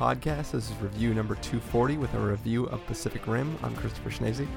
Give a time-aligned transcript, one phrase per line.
[0.00, 0.52] Podcast.
[0.52, 3.58] This is review number 240 with a review of Pacific Rim.
[3.62, 4.48] I'm Christopher Schnese.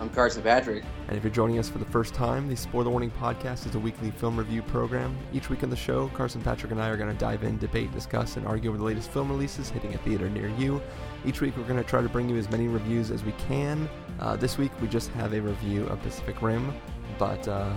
[0.00, 0.82] I'm Carson Patrick.
[1.06, 3.78] And if you're joining us for the first time, the Spoiler Warning Podcast is a
[3.78, 5.16] weekly film review program.
[5.32, 7.92] Each week on the show, Carson Patrick and I are going to dive in, debate,
[7.92, 10.82] discuss, and argue over the latest film releases hitting a theater near you.
[11.24, 13.88] Each week, we're going to try to bring you as many reviews as we can.
[14.18, 16.74] Uh, this week, we just have a review of Pacific Rim,
[17.20, 17.72] but uh,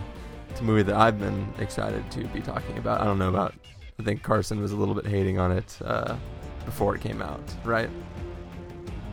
[0.49, 2.99] it's a movie that I've been excited to be talking about.
[2.99, 3.53] I don't know about,
[3.99, 6.17] I think Carson was a little bit hating on it uh,
[6.65, 7.89] before it came out, right?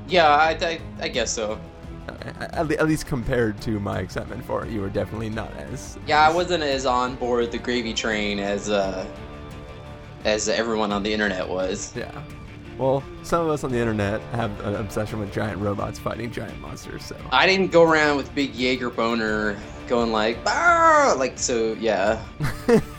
[0.09, 1.61] Yeah, I, I, I guess so.
[2.09, 5.99] At, at, least compared to my excitement for it, you were definitely not as.
[6.07, 9.07] Yeah, I wasn't as on board the gravy train as uh,
[10.25, 11.95] as everyone on the internet was.
[11.95, 12.23] Yeah.
[12.79, 16.61] Well, some of us on the internet have an obsession with giant robots fighting giant
[16.61, 17.05] monsters.
[17.05, 21.17] So I didn't go around with big Jaeger boner going like, Barr!
[21.17, 21.73] like so.
[21.81, 22.23] Yeah.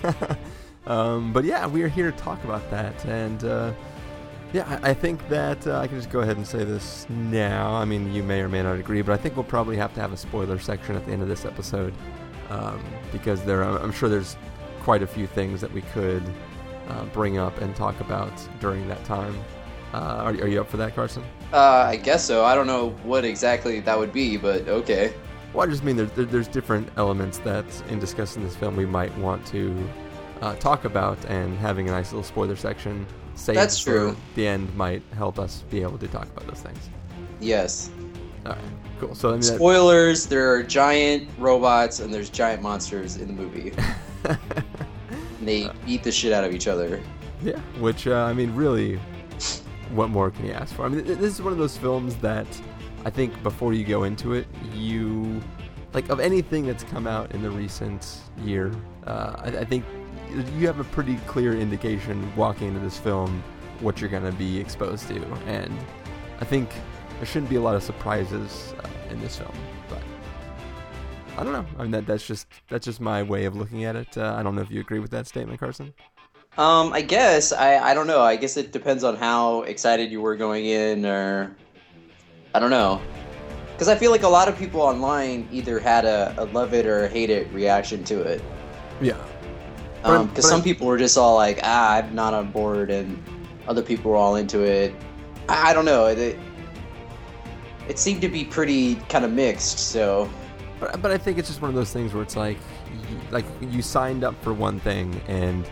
[0.88, 3.74] um, but yeah, we are here to talk about that, and uh,
[4.52, 7.74] yeah, I think that uh, I can just go ahead and say this now.
[7.74, 10.02] I mean, you may or may not agree, but I think we'll probably have to
[10.02, 11.94] have a spoiler section at the end of this episode
[12.50, 14.38] um, because there, I'm sure there's
[14.82, 16.24] quite a few things that we could
[16.88, 19.38] uh, bring up and talk about during that time.
[19.94, 21.24] Uh, are, are, you up for that, Carson?
[21.54, 22.44] Uh, I guess so.
[22.44, 25.14] I don't know what exactly that would be, but okay.
[25.54, 29.16] Well, I just mean there's, there's different elements that, in discussing this film, we might
[29.18, 29.90] want to
[30.42, 33.06] uh, talk about, and having a nice little spoiler section
[33.40, 34.16] saved That's true.
[34.36, 36.90] the end might help us be able to talk about those things.
[37.40, 37.90] Yes.
[38.46, 38.62] All right.
[39.00, 39.16] Cool.
[39.16, 43.72] So I mean, spoilers: there are giant robots and there's giant monsters in the movie.
[45.42, 47.02] they uh, eat the shit out of each other.
[47.42, 47.60] Yeah.
[47.80, 49.00] Which uh, I mean, really,
[49.94, 50.86] what more can you ask for?
[50.86, 52.48] I mean, this is one of those films that
[53.06, 55.42] I think before you go into it, you
[55.94, 58.72] like of anything that's come out in the recent year.
[59.08, 59.86] Uh, I, I think
[60.30, 63.44] you have a pretty clear indication walking into this film
[63.80, 65.74] what you're going to be exposed to, and
[66.40, 66.70] I think
[67.18, 69.54] there shouldn't be a lot of surprises uh, in this film.
[69.90, 70.02] But
[71.38, 71.66] I don't know.
[71.78, 74.18] I mean, that that's just that's just my way of looking at it.
[74.18, 75.94] Uh, I don't know if you agree with that statement, Carson.
[76.58, 78.22] Um, I guess I I don't know.
[78.22, 81.56] I guess it depends on how excited you were going in, or
[82.54, 83.02] I don't know.
[83.74, 86.86] Because I feel like a lot of people online either had a, a love it
[86.86, 88.42] or hate it reaction to it.
[89.00, 89.16] Yeah,
[90.02, 93.22] because um, some people were just all like, "Ah, I'm not on board," and
[93.68, 94.94] other people were all into it.
[95.48, 96.08] I, I don't know.
[96.08, 96.38] It,
[97.88, 99.80] it seemed to be pretty kind of mixed.
[99.80, 100.30] So,
[100.80, 102.58] but, but I think it's just one of those things where it's like,
[103.32, 105.70] like you signed up for one thing, and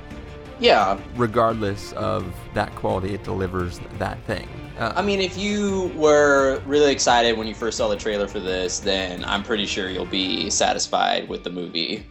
[0.60, 4.48] yeah, regardless of that quality, it delivers that thing.
[4.78, 8.40] Uh, I mean, if you were really excited when you first saw the trailer for
[8.40, 12.06] this, then I'm pretty sure you'll be satisfied with the movie.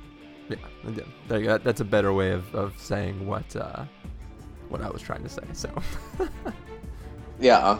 [0.49, 3.85] Yeah, that's a better way of, of saying what uh,
[4.69, 5.43] what I was trying to say.
[5.53, 5.71] So,
[7.41, 7.79] yeah.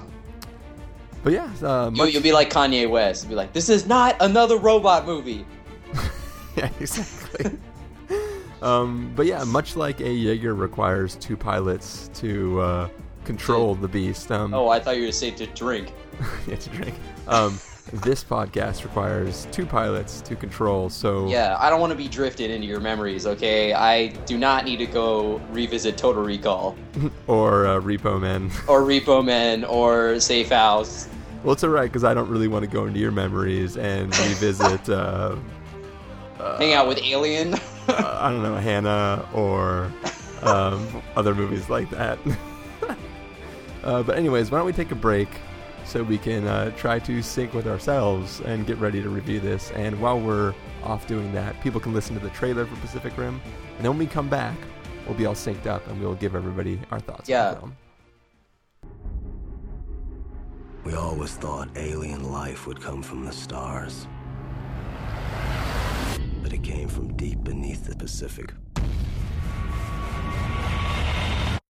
[1.23, 2.13] But yeah, uh, much...
[2.13, 3.25] you, will be like Kanye West.
[3.25, 5.45] You'll be like, "This is not another robot movie."
[6.57, 7.59] yeah, exactly.
[8.63, 12.89] um, but yeah, much like a Jaeger requires two pilots to uh,
[13.25, 14.31] control the beast.
[14.31, 15.93] Um, oh, I thought you were saying to drink.
[16.47, 16.95] yeah, to drink.
[17.27, 17.59] Um,
[17.93, 20.91] this podcast requires two pilots to control.
[20.91, 23.27] So yeah, I don't want to be drifted into your memories.
[23.27, 26.77] Okay, I do not need to go revisit Total Recall
[27.27, 31.09] or uh, Repo Man or Repo Man or Safe House.
[31.45, 34.89] Well, it's alright because I don't really want to go into your memories and revisit.
[34.89, 35.37] uh,
[36.41, 37.55] uh, Hang out with Alien.
[37.89, 39.93] I don't know Hannah or
[40.43, 42.19] um, other movies like that.
[43.85, 45.29] Uh, but anyways, why don't we take a break?
[45.87, 49.71] So we can uh, try to sync with ourselves and get ready to review this.
[49.73, 53.41] And while we're off doing that, people can listen to the trailer for Pacific Rim,
[53.77, 54.57] and then when we come back,
[55.07, 57.29] we'll be all synced up and we'll give everybody our thoughts.
[57.29, 57.57] Yeah.
[60.85, 64.07] We always thought alien life would come from the stars.
[66.43, 68.53] But it came from deep beneath the Pacific.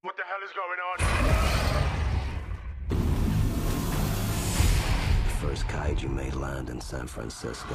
[0.03, 1.26] What the hell is going on?
[5.57, 7.75] First kaiju made land in San Francisco.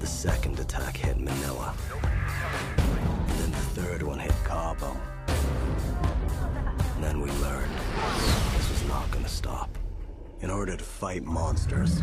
[0.00, 1.72] The second attack hit Manila.
[2.02, 4.96] And then the third one hit Cabo.
[6.96, 7.72] And then we learned
[8.56, 9.70] this was not gonna stop.
[10.40, 12.02] In order to fight monsters,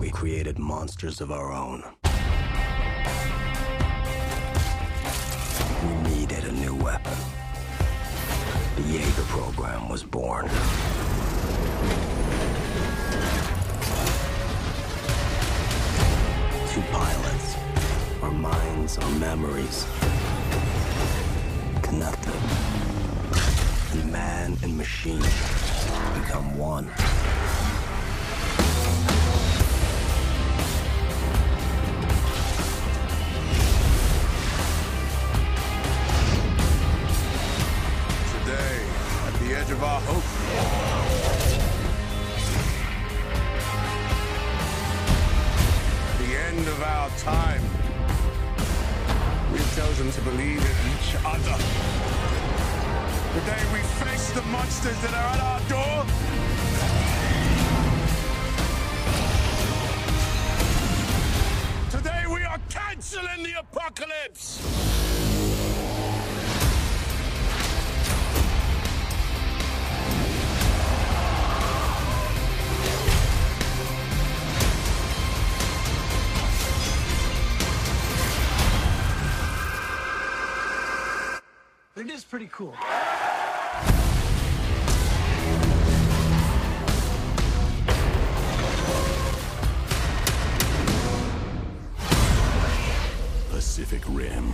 [0.00, 1.84] we created monsters of our own.
[5.84, 7.41] We needed a new weapon
[8.76, 10.48] the Jaeger program was born.
[16.72, 17.56] Two pilots,
[18.22, 19.86] our minds, our memories,
[21.82, 22.34] connected.
[23.92, 25.20] And man and machine
[26.14, 26.90] become one.
[82.12, 82.74] Is pretty cool.
[93.50, 94.52] Pacific Rim.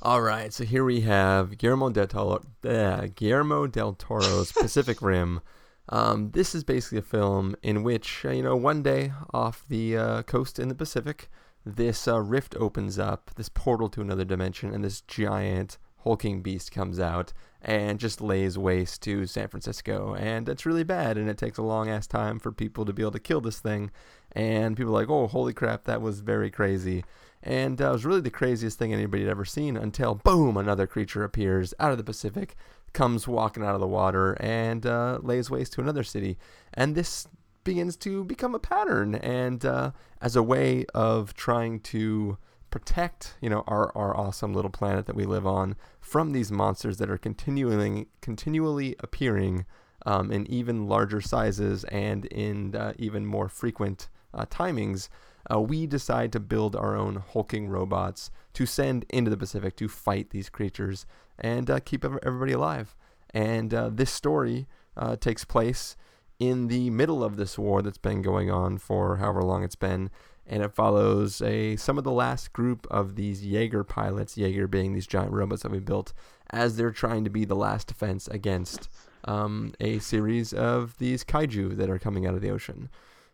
[0.00, 5.42] All right, so here we have Guillermo del Toro, uh, Guillermo del Toro's Pacific Rim.
[5.88, 9.96] Um, this is basically a film in which, uh, you know, one day off the
[9.96, 11.28] uh, coast in the Pacific,
[11.64, 16.70] this uh, rift opens up, this portal to another dimension, and this giant hulking beast
[16.70, 20.14] comes out and just lays waste to San Francisco.
[20.14, 23.02] And it's really bad, and it takes a long ass time for people to be
[23.02, 23.90] able to kill this thing.
[24.32, 27.04] And people are like, oh, holy crap, that was very crazy.
[27.42, 30.86] And uh, it was really the craziest thing anybody had ever seen until, boom, another
[30.86, 32.56] creature appears out of the Pacific,
[32.96, 36.38] comes walking out of the water, and uh, lays waste to another city.
[36.72, 37.28] And this
[37.62, 39.16] begins to become a pattern.
[39.16, 39.90] And uh,
[40.22, 42.38] as a way of trying to
[42.70, 46.96] protect, you know, our, our awesome little planet that we live on from these monsters
[46.96, 49.66] that are continually continually appearing
[50.06, 55.10] um, in even larger sizes and in uh, even more frequent uh, timings,
[55.52, 59.88] uh, we decide to build our own hulking robots to send into the Pacific to
[59.88, 61.04] fight these creatures
[61.38, 62.94] and uh, keep everybody alive.
[63.30, 64.66] And uh, this story
[64.96, 65.96] uh, takes place
[66.38, 70.10] in the middle of this war that's been going on for however long it's been,
[70.46, 74.92] and it follows a some of the last group of these Jaeger pilots, Jaeger being
[74.92, 76.12] these giant robots that we built,
[76.50, 78.88] as they're trying to be the last defense against
[79.24, 82.88] um, a series of these kaiju that are coming out of the ocean.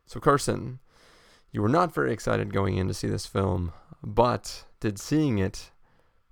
[0.07, 0.79] So Carson,
[1.51, 3.73] you were not very excited going in to see this film,
[4.03, 5.71] but did seeing it,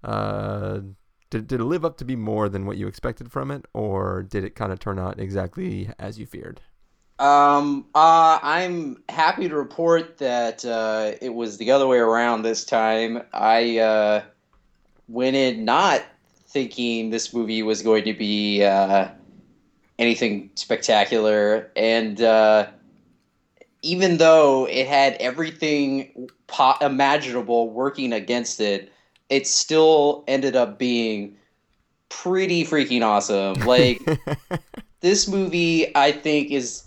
[0.03, 0.81] uh,
[1.31, 4.23] did, did it live up to be more than what you expected from it, or
[4.23, 6.61] did it kind of turn out exactly as you feared?
[7.21, 12.65] Um, uh, I'm happy to report that uh, it was the other way around this
[12.65, 13.23] time.
[13.33, 14.23] I uh,
[15.07, 16.03] went in not
[16.49, 19.09] thinking this movie was going to be uh,
[19.99, 22.69] anything spectacular, and uh,
[23.83, 28.91] even though it had everything po- imaginable working against it,
[29.31, 31.37] it still ended up being
[32.09, 33.55] pretty freaking awesome.
[33.65, 34.03] Like
[35.01, 36.85] this movie, I think is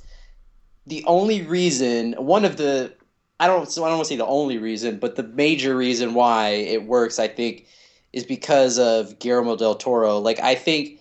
[0.86, 2.94] the only reason, one of the,
[3.40, 6.14] I don't, so I don't want to say the only reason, but the major reason
[6.14, 7.66] why it works, I think,
[8.12, 10.20] is because of Guillermo del Toro.
[10.20, 11.00] Like, I think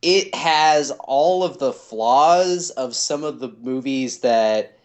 [0.00, 4.78] it has all of the flaws of some of the movies that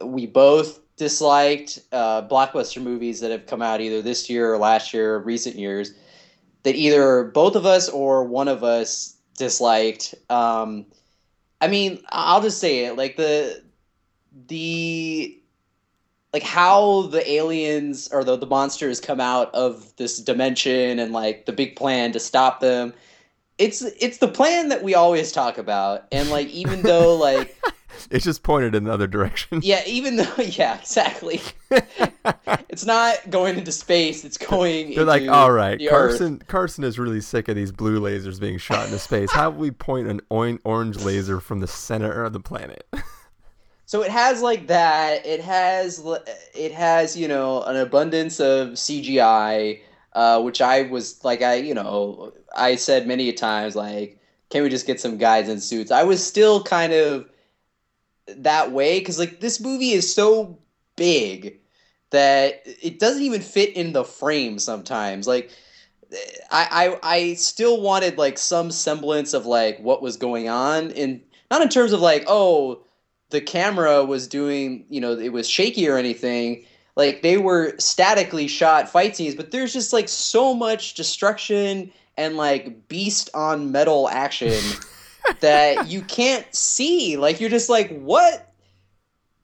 [0.00, 4.92] we both disliked, uh, blockbuster movies that have come out either this year or last
[4.92, 5.94] year or recent years,
[6.64, 10.14] that either both of us or one of us disliked.
[10.28, 10.84] Um,
[11.60, 13.62] I mean, I'll just say it like the
[14.48, 15.40] the
[16.32, 21.46] like how the aliens or the, the monsters come out of this dimension and like
[21.46, 22.92] the big plan to stop them.
[23.56, 26.06] It's it's the plan that we always talk about.
[26.12, 27.56] And like even though like
[28.10, 29.60] it's just pointed in the other direction.
[29.62, 31.40] yeah, even though yeah, exactly.
[32.68, 36.42] it's not going into space, it's going They're like, all right, the Earth." Carson.
[36.46, 39.30] Carson is really sick of these blue lasers being shot into space.
[39.32, 42.86] How we point an orange laser from the center of the planet?
[43.88, 45.24] So it has like that.
[45.24, 46.04] It has
[46.54, 49.80] it has you know an abundance of CGI,
[50.12, 54.18] uh, which I was like I you know I said many a times like
[54.50, 55.90] can we just get some guys in suits?
[55.90, 57.30] I was still kind of
[58.36, 60.58] that way because like this movie is so
[60.96, 61.58] big
[62.10, 65.26] that it doesn't even fit in the frame sometimes.
[65.26, 65.50] Like
[66.50, 71.22] I I, I still wanted like some semblance of like what was going on in
[71.50, 72.82] not in terms of like oh
[73.30, 76.64] the camera was doing, you know, it was shaky or anything.
[76.96, 82.36] Like they were statically shot fight scenes, but there's just like so much destruction and
[82.36, 84.60] like beast on metal action
[85.40, 87.16] that you can't see.
[87.16, 88.44] Like you're just like, what?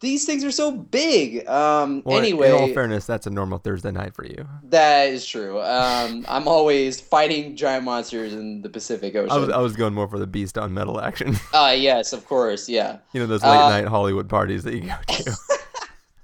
[0.01, 1.49] These things are so big.
[1.49, 4.47] Um, Well, anyway, in all fairness, that's a normal Thursday night for you.
[4.65, 5.59] that is true.
[5.63, 9.31] Um, I'm always fighting giant monsters in the Pacific Ocean.
[9.33, 11.37] I was I was going more for the beast on metal action.
[11.55, 12.99] Ah, yes, of course, yeah.
[13.15, 15.37] you know those late Uh, night Hollywood parties that you go to.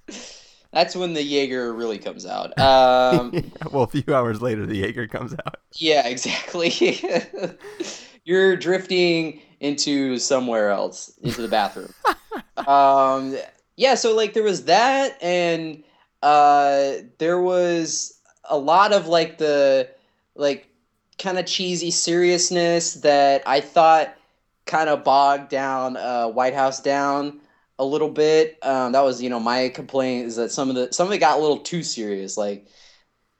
[0.73, 2.57] That's when the Jaeger really comes out.
[2.59, 5.57] Um, well, a few hours later, the Jaeger comes out.
[5.76, 6.71] yeah, exactly.
[8.25, 11.93] You're drifting into somewhere else, into the bathroom.
[12.67, 13.37] um,
[13.77, 15.83] yeah, so like there was that, and
[16.23, 19.89] uh, there was a lot of like the
[20.35, 20.69] like
[21.19, 24.15] kind of cheesy seriousness that I thought
[24.67, 27.41] kind of bogged down uh, White House down
[27.79, 28.59] a little bit.
[28.62, 31.19] Um, that was you know my complaint is that some of the some of it
[31.19, 32.67] got a little too serious, like,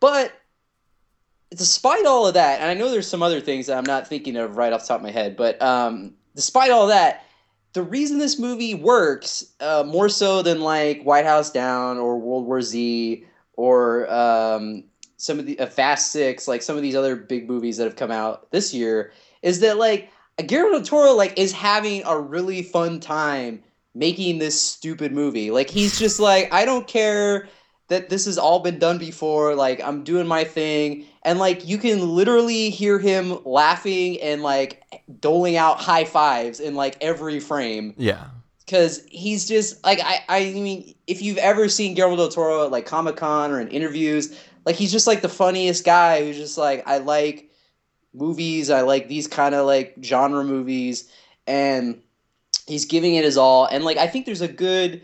[0.01, 0.33] but
[1.51, 4.37] despite all of that, and I know there's some other things that I'm not thinking
[4.37, 7.25] of right off the top of my head, but um, despite all that,
[7.73, 12.47] the reason this movie works uh, more so than like White House Down or World
[12.47, 14.85] War Z or um,
[15.17, 17.97] some of the uh, Fast Six, like some of these other big movies that have
[17.97, 20.11] come out this year, is that like
[20.47, 23.63] Guillermo del Toro like is having a really fun time
[23.95, 25.51] making this stupid movie.
[25.51, 27.49] Like he's just like I don't care
[27.89, 29.55] that this has all been done before.
[29.55, 34.83] Like I'm doing my thing, and like you can literally hear him laughing and like
[35.21, 38.27] doling out high fives in like every frame Yeah.
[38.65, 42.71] because he's just like I, I mean if you've ever seen Guillermo del Toro at
[42.71, 46.57] like Comic Con or in interviews, like he's just like the funniest guy who's just
[46.59, 47.51] like I like
[48.15, 51.11] movies, I like these kind of like genre movies,
[51.47, 52.01] and
[52.67, 53.67] he's giving it his all.
[53.67, 55.03] And like I think there's a good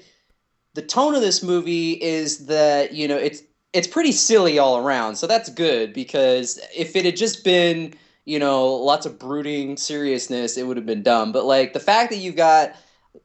[0.74, 3.42] the tone of this movie is that you know it's
[3.76, 7.92] it's pretty silly all around, so that's good because if it had just been
[8.24, 11.30] you know lots of brooding seriousness, it would have been dumb.
[11.30, 12.74] But like the fact that you've got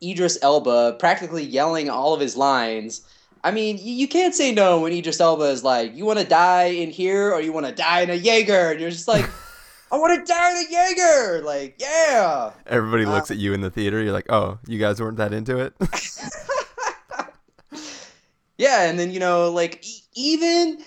[0.03, 3.01] Idris Elba practically yelling all of his lines.
[3.43, 6.65] I mean, you, can't say no when Idris Elba is like, "You want to die
[6.65, 9.27] in here, or you want to die in a Jaeger?" And you're just like,
[9.91, 12.51] "I want to die in a Jaeger!" Like, yeah.
[12.67, 13.99] Everybody uh, looks at you in the theater.
[13.99, 15.73] You're like, oh, you guys weren't that into it.
[18.61, 20.83] Yeah, and then you know, like e- even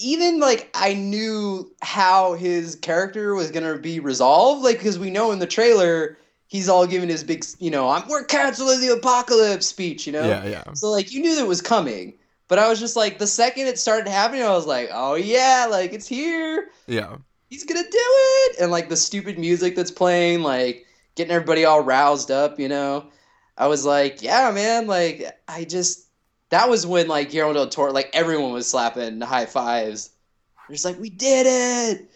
[0.00, 5.30] even like I knew how his character was gonna be resolved, like because we know
[5.30, 9.66] in the trailer he's all giving his big, you know, I'm we're canceling the apocalypse
[9.66, 10.26] speech, you know.
[10.26, 10.64] yeah, yeah.
[10.74, 12.14] So like you knew that was coming,
[12.48, 15.68] but I was just like the second it started happening, I was like, oh yeah,
[15.70, 16.70] like it's here.
[16.88, 17.18] Yeah.
[17.50, 21.82] He's gonna do it, and like the stupid music that's playing, like getting everybody all
[21.84, 23.10] roused up, you know.
[23.56, 26.08] I was like, yeah, man, like I just
[26.52, 30.10] that was when like Guillermo del Toro, like everyone was slapping high fives.
[30.68, 32.10] They're just like, we did it.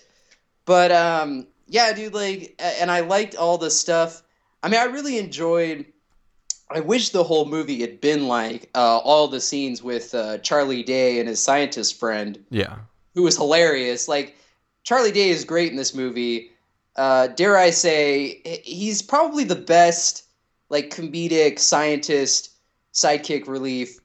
[0.66, 4.22] But um, yeah, dude, like, and I liked all the stuff.
[4.62, 5.86] I mean, I really enjoyed.
[6.70, 10.82] I wish the whole movie had been like uh, all the scenes with uh, Charlie
[10.82, 12.76] Day and his scientist friend Yeah.
[13.14, 14.06] who was hilarious.
[14.06, 14.36] Like
[14.82, 16.50] Charlie Day is great in this movie.
[16.96, 20.24] Uh, dare I say, he's probably the best
[20.68, 22.50] like comedic scientist
[22.92, 23.98] sidekick relief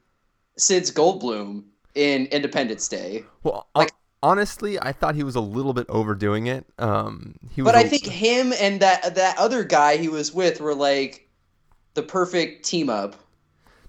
[0.56, 3.24] since Goldblum in Independence Day.
[3.42, 3.92] Well, Like-
[4.22, 6.66] honestly, I thought he was a little bit overdoing it.
[6.78, 7.72] Um, he was.
[7.72, 11.28] But I a- think him and that that other guy he was with were like
[11.94, 13.16] the perfect team up.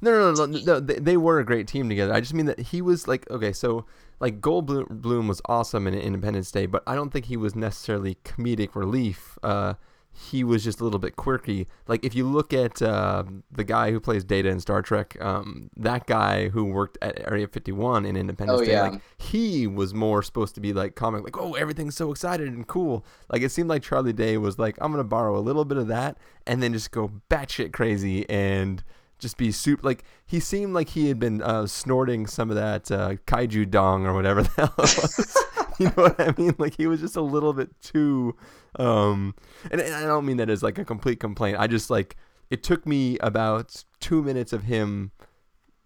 [0.02, 2.14] No, no, no, no, no they, they were a great team together.
[2.14, 3.86] I just mean that he was like, okay, so
[4.20, 8.16] like Goldblum Bloom was awesome in Independence Day, but I don't think he was necessarily
[8.26, 9.38] comedic relief.
[9.44, 9.76] Uh,
[10.16, 11.68] he was just a little bit quirky.
[11.88, 15.72] Like if you look at uh, the guy who plays Data in Star Trek, um,
[15.76, 18.90] that guy who worked at Area 51 in Independence Oh, Day, yeah.
[18.90, 22.68] like he was more supposed to be like comic, like oh everything's so excited and
[22.68, 23.04] cool.
[23.32, 25.88] Like it seemed like Charlie Day was like I'm gonna borrow a little bit of
[25.88, 28.84] that and then just go batshit crazy and
[29.20, 32.92] just be super like he seemed like he had been uh, snorting some of that
[32.92, 35.38] uh, kaiju dong or whatever the hell it was.
[35.80, 36.56] you know what I mean?
[36.58, 38.36] Like he was just a little bit too
[38.80, 39.36] um
[39.70, 41.58] and, and I don't mean that as like a complete complaint.
[41.60, 42.16] I just like
[42.50, 45.12] it took me about 2 minutes of him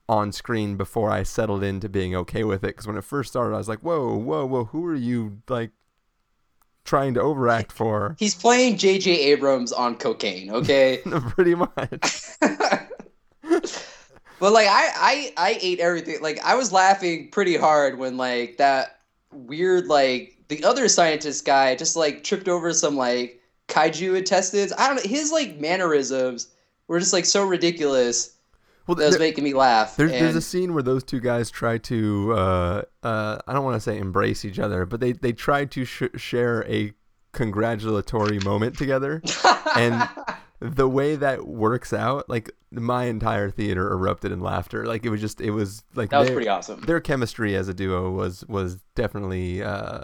[0.09, 3.55] on screen before I settled into being okay with it cuz when it first started
[3.55, 5.71] I was like, "Whoa, whoa, whoa, who are you like
[6.85, 9.11] trying to overact for?" He's playing J.J.
[9.11, 10.49] Abrams on cocaine.
[10.51, 11.01] Okay.
[11.35, 12.23] Pretty much.
[14.39, 16.21] But like I, I I ate everything.
[16.21, 18.96] Like I was laughing pretty hard when like that
[19.37, 24.73] weird like the other scientist guy just like tripped over some like kaiju intestines.
[24.77, 26.47] I don't know his like mannerisms
[26.87, 28.33] were just like so ridiculous.
[28.87, 29.97] Well, that was making me laugh.
[29.97, 33.75] There's there's a scene where those two guys try to uh, uh, I don't want
[33.75, 36.93] to say embrace each other, but they they try to sh- share a
[37.33, 39.21] congratulatory moment together,
[39.75, 40.07] and
[40.59, 44.85] the way that works out, like my entire theater erupted in laughter.
[44.85, 46.81] Like it was just it was like That was their- pretty awesome.
[46.81, 50.01] Their chemistry as a duo was was definitely uh,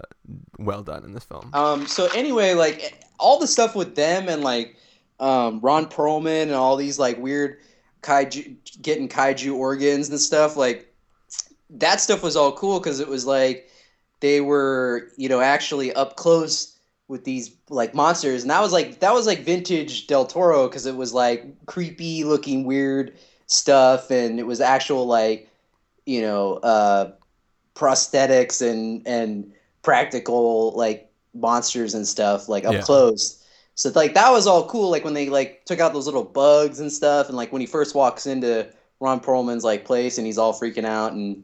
[0.59, 1.49] well done in this film.
[1.53, 4.77] Um, so anyway, like all the stuff with them and like
[5.19, 7.57] um, Ron Perlman and all these like weird
[8.01, 10.93] kaiju getting kaiju organs and stuff, like
[11.71, 13.69] that stuff was all cool because it was like
[14.19, 16.72] they were you know actually up close
[17.07, 20.85] with these like monsters, and that was like that was like vintage Del Toro because
[20.85, 23.17] it was like creepy looking weird
[23.47, 25.49] stuff, and it was actual like
[26.05, 27.11] you know uh,
[27.75, 32.81] prosthetics and and practical like monsters and stuff like up Yeah.
[32.81, 33.39] close.
[33.75, 34.89] So like that was all cool.
[34.89, 37.67] Like when they like took out those little bugs and stuff, and like when he
[37.67, 38.69] first walks into
[38.99, 41.43] Ron Perlman's like place and he's all freaking out and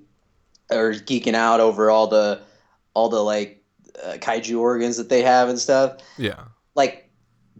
[0.71, 2.41] or geeking out over all the
[2.93, 3.58] all the like
[4.03, 5.97] uh, kaiju organs that they have and stuff.
[6.17, 7.09] Yeah, like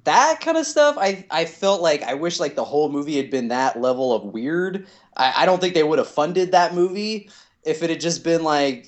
[0.06, 3.30] that kind of stuff I, I felt like i wish like the whole movie had
[3.30, 4.88] been that level of weird.
[5.16, 7.30] I, I don't think they would have funded that movie
[7.64, 8.88] if it had just been like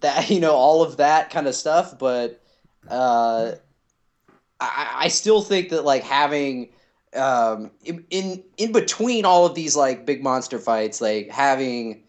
[0.00, 2.40] that you know all of that kind of stuff but
[2.88, 3.52] uh
[4.60, 6.70] i, I still think that like having
[7.14, 12.03] um in, in in between all of these like big monster fights like having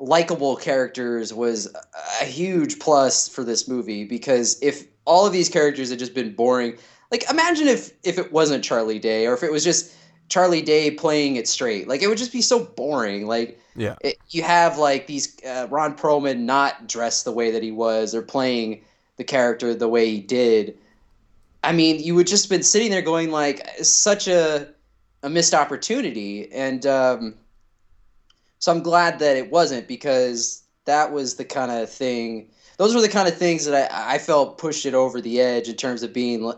[0.00, 1.74] likable characters was
[2.20, 6.32] a huge plus for this movie because if all of these characters had just been
[6.34, 6.76] boring
[7.10, 9.92] like imagine if if it wasn't charlie day or if it was just
[10.28, 11.88] charlie day playing it straight.
[11.88, 13.26] Like it would just be so boring.
[13.26, 17.62] Like yeah, it, you have like these uh, ron perlman not dressed the way that
[17.62, 18.84] he was or playing
[19.16, 20.76] the character the way he did.
[21.64, 24.68] I mean you would just been sitting there going like such a
[25.22, 26.50] a missed opportunity.
[26.52, 27.34] And um
[28.58, 32.50] so I'm glad that it wasn't because that was the kind of thing.
[32.76, 35.68] Those were the kind of things that I, I felt pushed it over the edge
[35.68, 36.52] in terms of being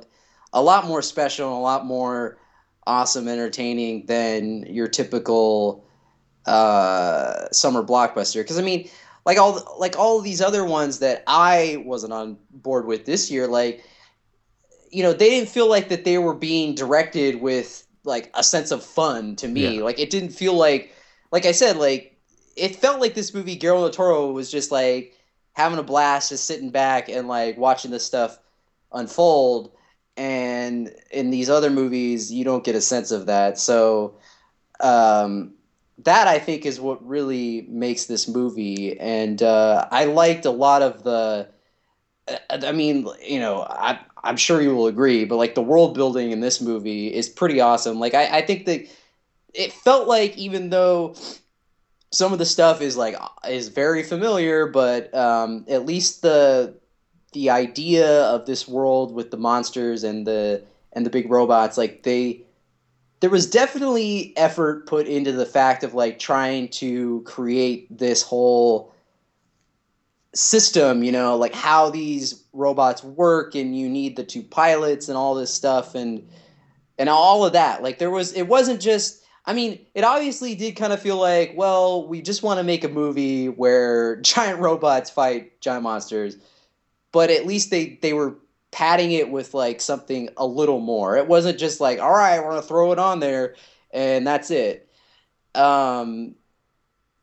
[0.52, 2.38] a lot more special and a lot more
[2.86, 5.84] awesome, entertaining than your typical
[6.46, 8.40] uh, summer blockbuster.
[8.40, 8.88] Because I mean,
[9.26, 13.46] like all like all these other ones that I wasn't on board with this year,
[13.46, 13.84] like
[14.90, 18.70] you know, they didn't feel like that they were being directed with like a sense
[18.70, 19.76] of fun to me.
[19.76, 19.84] Yeah.
[19.84, 20.94] Like it didn't feel like
[21.32, 22.18] like I said, like
[22.56, 25.16] it felt like this movie Guillermo del Toro was just like
[25.52, 28.38] having a blast, just sitting back and like watching this stuff
[28.92, 29.72] unfold.
[30.16, 33.58] And in these other movies, you don't get a sense of that.
[33.58, 34.18] So
[34.80, 35.54] um,
[36.04, 38.98] that I think is what really makes this movie.
[38.98, 41.48] And uh, I liked a lot of the.
[42.48, 46.30] I mean, you know, I, I'm sure you will agree, but like the world building
[46.30, 47.98] in this movie is pretty awesome.
[47.98, 48.86] Like I, I think that
[49.54, 51.14] it felt like even though
[52.12, 53.16] some of the stuff is like
[53.48, 56.74] is very familiar, but um, at least the
[57.32, 62.02] the idea of this world with the monsters and the and the big robots, like
[62.02, 62.42] they
[63.20, 68.94] there was definitely effort put into the fact of like trying to create this whole
[70.34, 75.16] system, you know, like how these robots work and you need the two pilots and
[75.16, 76.28] all this stuff and
[76.98, 77.82] and all of that.
[77.82, 79.19] Like there was it wasn't just
[79.50, 82.84] I mean, it obviously did kind of feel like, well, we just want to make
[82.84, 86.36] a movie where giant robots fight giant monsters,
[87.10, 88.36] but at least they they were
[88.70, 91.16] padding it with like something a little more.
[91.16, 93.56] It wasn't just like, all right, we're gonna throw it on there
[93.90, 94.88] and that's it.
[95.56, 96.36] Um,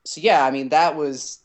[0.03, 1.39] so yeah, I mean that was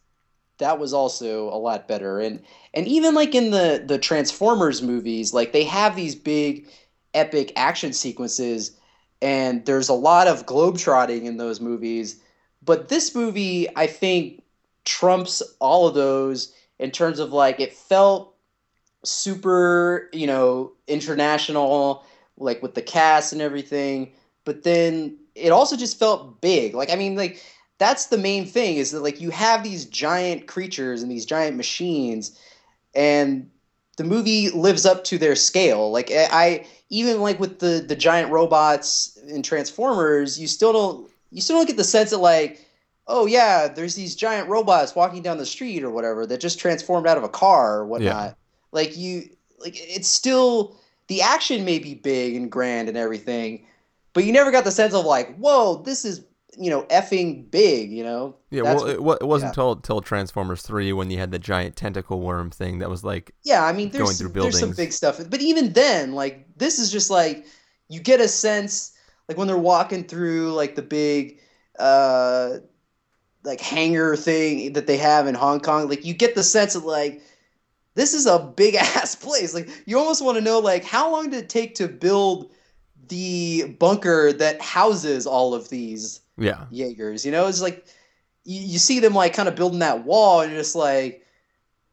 [0.58, 2.42] that was also a lot better, and
[2.74, 6.66] and even like in the the Transformers movies, like they have these big
[7.14, 8.80] epic action sequences
[9.22, 12.20] and there's a lot of globetrotting in those movies.
[12.61, 14.42] But this movie, I think,
[14.85, 18.35] trumps all of those in terms of like it felt
[19.04, 22.04] super, you know, international,
[22.37, 24.12] like with the cast and everything.
[24.44, 26.74] But then it also just felt big.
[26.74, 27.40] Like I mean, like
[27.78, 31.56] that's the main thing is that like you have these giant creatures and these giant
[31.56, 32.38] machines,
[32.94, 33.48] and
[33.96, 35.90] the movie lives up to their scale.
[35.90, 41.11] Like I, I even like with the the giant robots in Transformers, you still don't
[41.31, 42.66] you still don't get the sense that like,
[43.07, 47.07] oh yeah, there's these giant robots walking down the street or whatever that just transformed
[47.07, 48.37] out of a car or whatnot.
[48.72, 49.28] Like you
[49.59, 50.76] like it's still
[51.09, 53.66] the action may be big and grand and everything,
[54.12, 56.24] but you never got the sense of like, whoa, this is
[56.58, 58.36] you know effing big, you know.
[58.50, 58.62] yeah.
[58.62, 59.48] That's well, it, it wasn't yeah.
[59.48, 63.34] until till Transformers three when you had the giant tentacle worm thing that was like,
[63.42, 66.78] Yeah, I mean, going there's through there's some big stuff, but even then, like this
[66.78, 67.46] is just like
[67.88, 68.92] you get a sense,
[69.28, 71.38] like when they're walking through like the big
[71.78, 72.58] uh,
[73.44, 75.88] like hangar thing that they have in Hong Kong.
[75.88, 77.22] Like you get the sense of like
[77.94, 79.54] this is a big ass place.
[79.54, 82.50] Like you almost want to know like how long did it take to build
[83.08, 86.66] the bunker that houses all of these Yeah.
[86.70, 87.24] Jaegers?
[87.24, 87.86] You know, it's like
[88.44, 91.24] you, you see them like kind of building that wall and you're just like,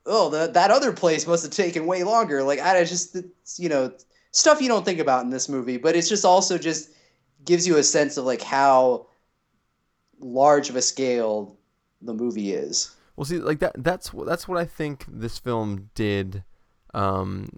[0.06, 2.44] oh, the, that other place must have taken way longer.
[2.44, 3.92] Like I just, it's, you know,
[4.32, 6.90] stuff you don't think about in this movie, but it's just also just
[7.46, 9.08] gives you a sense of like how
[10.20, 11.58] large of a scale
[12.02, 12.96] the movie is.
[13.16, 13.74] Well, see, like that.
[13.78, 16.44] That's that's what I think this film did.
[16.94, 17.50] Um,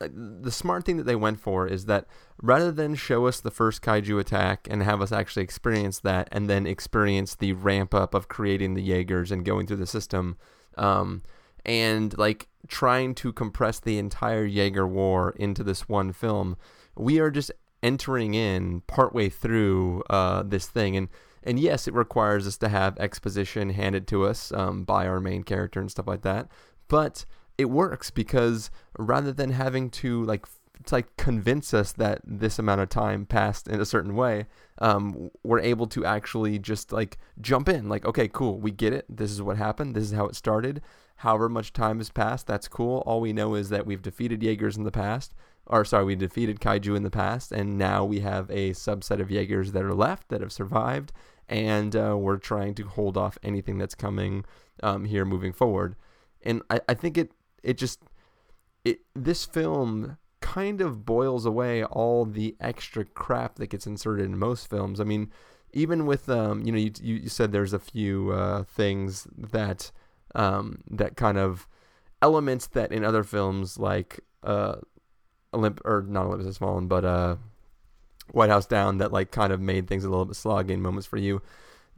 [0.00, 2.06] the smart thing that they went for is that
[2.40, 6.48] rather than show us the first kaiju attack and have us actually experience that, and
[6.48, 10.36] then experience the ramp up of creating the Jaegers and going through the system,
[10.76, 11.22] um,
[11.64, 16.56] and like trying to compress the entire Jaeger war into this one film,
[16.96, 17.50] we are just
[17.82, 21.08] entering in partway through uh, this thing and
[21.44, 25.44] and yes, it requires us to have exposition handed to us um, by our main
[25.44, 26.48] character and stuff like that.
[26.88, 27.24] But
[27.58, 30.46] it works because rather than having to like
[30.86, 34.46] to like convince us that this amount of time passed in a certain way,
[34.78, 37.88] um, we're able to actually just like jump in.
[37.88, 39.04] Like, okay, cool, we get it.
[39.08, 39.94] This is what happened.
[39.94, 40.80] This is how it started.
[41.16, 43.02] However much time has passed, that's cool.
[43.04, 45.34] All we know is that we've defeated Jaegers in the past
[45.68, 49.30] or sorry, we defeated kaiju in the past, and now we have a subset of
[49.30, 51.12] Jaegers that are left that have survived,
[51.48, 54.44] and uh, we're trying to hold off anything that's coming
[54.82, 55.94] um, here moving forward.
[56.42, 58.00] And I, I think it it just
[58.84, 64.38] it this film kind of boils away all the extra crap that gets inserted in
[64.38, 65.00] most films.
[65.00, 65.30] I mean,
[65.72, 69.90] even with um, you know, you you said there's a few uh, things that
[70.34, 71.68] um, that kind of
[72.22, 74.76] elements that in other films like uh,
[75.52, 77.36] Olymp or not Olympus Has Fallen, but uh,
[78.32, 81.16] White House Down that like kind of made things a little bit slogging moments for
[81.16, 81.42] you.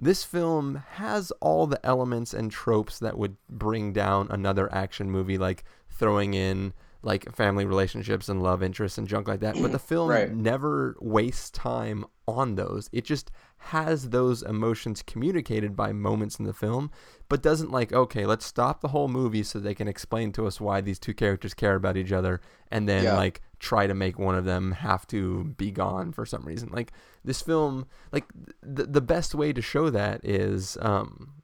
[0.03, 5.37] This film has all the elements and tropes that would bring down another action movie,
[5.37, 9.61] like throwing in like family relationships and love interests and junk like that.
[9.61, 10.31] But the film Right.
[10.35, 12.89] never wastes time on those.
[12.93, 16.91] It just has those emotions communicated by moments in the film,
[17.29, 20.61] but doesn't like, okay, let's stop the whole movie so they can explain to us
[20.63, 23.17] why these two characters care about each other and then Yeah.
[23.17, 26.71] like try to make one of them have to be gone for some reason.
[26.73, 26.93] Like
[27.25, 28.25] this film, like
[28.63, 31.35] the the best way to show that is um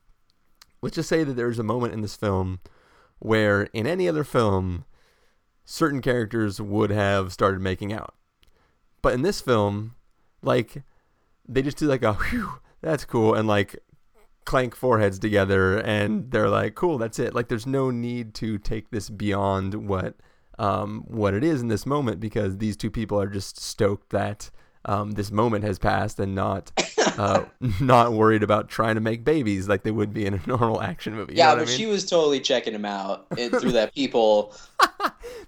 [0.83, 2.59] let's just say that there's a moment in this film
[3.18, 4.85] where in any other film
[5.64, 8.14] certain characters would have started making out.
[9.02, 9.94] But in this film,
[10.42, 10.83] like
[11.46, 13.76] they just do like a whew, that's cool and like
[14.46, 18.90] clank foreheads together and they're like cool that's it like there's no need to take
[18.90, 20.14] this beyond what
[20.59, 24.51] um what it is in this moment because these two people are just stoked that
[24.85, 26.71] um this moment has passed and not
[27.19, 27.45] uh
[27.81, 31.14] not worried about trying to make babies like they would be in a normal action
[31.14, 31.79] movie you yeah, know but I mean?
[31.79, 34.55] she was totally checking him out it, through that people.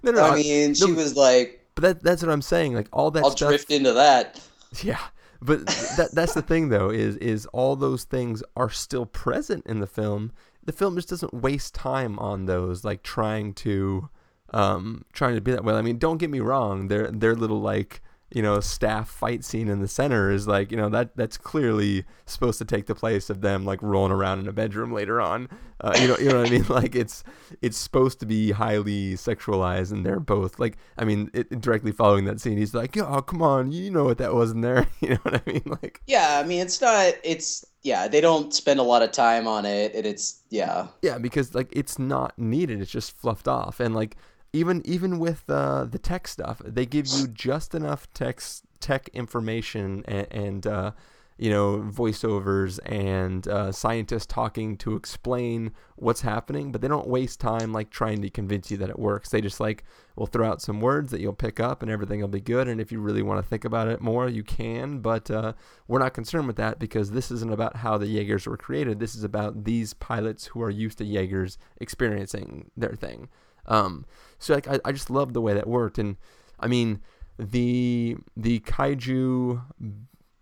[0.03, 2.87] no, no, I no, mean, she was like, but that, that's what I'm saying like
[2.91, 4.41] all that "I'll stuff drift into that."
[4.83, 4.99] Yeah,
[5.41, 5.65] but
[5.97, 9.87] that that's the thing though is is all those things are still present in the
[9.87, 10.31] film.
[10.63, 14.09] The film just doesn't waste time on those, like trying to
[14.53, 15.73] um trying to be that way.
[15.73, 16.87] I mean, don't get me wrong.
[16.87, 20.77] Their their little like you know staff fight scene in the center is like you
[20.77, 24.47] know that that's clearly supposed to take the place of them like rolling around in
[24.47, 25.49] a bedroom later on.
[25.81, 26.65] Uh, you know you know what I mean?
[26.69, 27.23] Like it's
[27.61, 32.25] it's supposed to be highly sexualized, and they're both like I mean it, directly following
[32.25, 34.87] that scene, he's like, oh come on, you know what that was in there.
[35.01, 35.63] You know what I mean?
[35.65, 37.13] Like Yeah, I mean, it's not.
[37.23, 40.87] It's yeah, they don't spend a lot of time on it, and it's yeah.
[41.01, 42.81] Yeah, because like it's not needed.
[42.81, 44.17] It's just fluffed off, and like
[44.53, 50.03] even even with uh, the tech stuff, they give you just enough text tech information
[50.07, 50.91] and, and uh,
[51.37, 57.39] you know voiceovers and uh, scientists talking to explain what's happening, but they don't waste
[57.39, 59.29] time like trying to convince you that it works.
[59.29, 59.83] They just like
[60.15, 62.67] will throw out some words that you'll pick up and everything will be good.
[62.67, 64.99] And if you really want to think about it more, you can.
[64.99, 65.53] But uh,
[65.87, 68.99] we're not concerned with that because this isn't about how the Jaegers were created.
[68.99, 73.29] This is about these pilots who are used to Jaegers experiencing their thing.
[73.69, 74.05] Um,
[74.39, 76.17] so like I, I just love the way that worked, and
[76.59, 77.01] I mean
[77.37, 79.61] the the kaiju,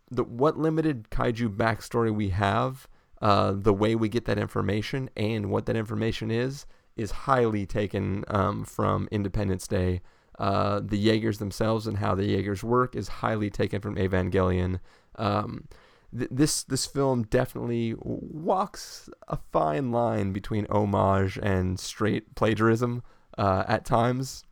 [0.10, 2.88] the what limited kaiju backstory we have,
[3.22, 8.24] uh, the way we get that information and what that information is is highly taken
[8.28, 10.02] um, from Independence Day.
[10.40, 14.80] Uh, the Jaegers themselves and how the Jaegers work is highly taken from Evangelion.
[15.16, 15.68] Um,
[16.16, 23.02] th- this this film definitely walks a fine line between homage and straight plagiarism
[23.38, 24.44] uh, at times,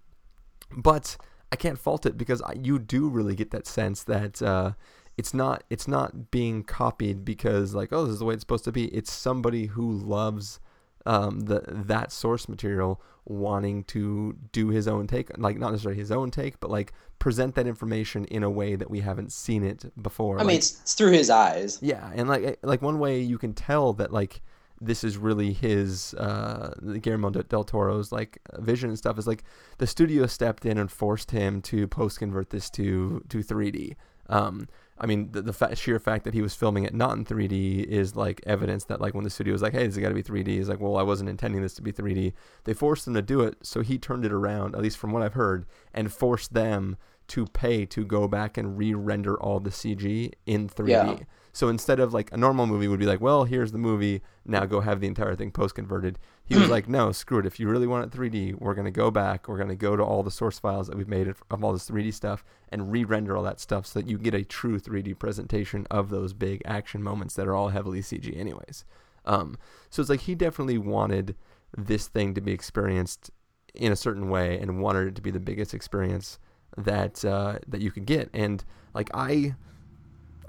[0.76, 1.17] but
[1.52, 4.74] I can't fault it because I, you do really get that sense that uh,
[5.17, 8.65] it's not it's not being copied because like oh this is the way it's supposed
[8.65, 8.86] to be.
[8.86, 10.60] It's somebody who loves
[11.06, 16.12] um, the that source material wanting to do his own take, like not necessarily his
[16.12, 19.91] own take, but like present that information in a way that we haven't seen it
[20.02, 20.36] before.
[20.36, 21.80] I like, mean, it's, it's through his eyes.
[21.82, 24.41] yeah, and like eh, like one way you can tell that like
[24.81, 29.43] this is really his uh Guillermo de- del Toro's like vision and stuff is like
[29.77, 33.95] the studio stepped in and forced him to post convert this to to 3D.
[34.27, 37.25] Um I mean the, the fa- sheer fact that he was filming it not in
[37.25, 40.09] 3D is like evidence that like when the studio was like hey this has got
[40.09, 42.33] to be 3D he's like well I wasn't intending this to be 3D.
[42.65, 45.21] They forced him to do it so he turned it around at least from what
[45.23, 50.31] I've heard and forced them to pay to go back and re-render all the CG
[50.45, 50.88] in 3D.
[50.89, 51.17] Yeah.
[51.55, 54.65] So instead of like a normal movie would be like, well, here's the movie, now
[54.65, 56.19] go have the entire thing post converted.
[56.43, 57.45] He was like, no, screw it.
[57.45, 59.47] If you really want it 3D, we're gonna go back.
[59.47, 61.89] We're gonna go to all the source files that we've made of of all this
[61.89, 65.87] 3D stuff and re-render all that stuff so that you get a true 3D presentation
[65.89, 68.83] of those big action moments that are all heavily CG, anyways.
[69.23, 69.57] Um,
[69.89, 71.37] so it's like he definitely wanted
[71.77, 73.31] this thing to be experienced
[73.73, 76.37] in a certain way and wanted it to be the biggest experience
[76.75, 78.29] that uh, that you could get.
[78.33, 78.61] And
[78.93, 79.55] like I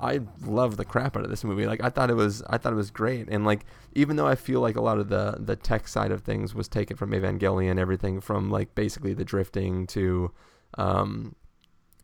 [0.00, 1.66] I love the crap out of this movie.
[1.66, 3.28] Like I thought it was I thought it was great.
[3.28, 6.22] And like even though I feel like a lot of the the tech side of
[6.22, 10.30] things was taken from Evangelion, everything from like basically the drifting to
[10.78, 11.34] um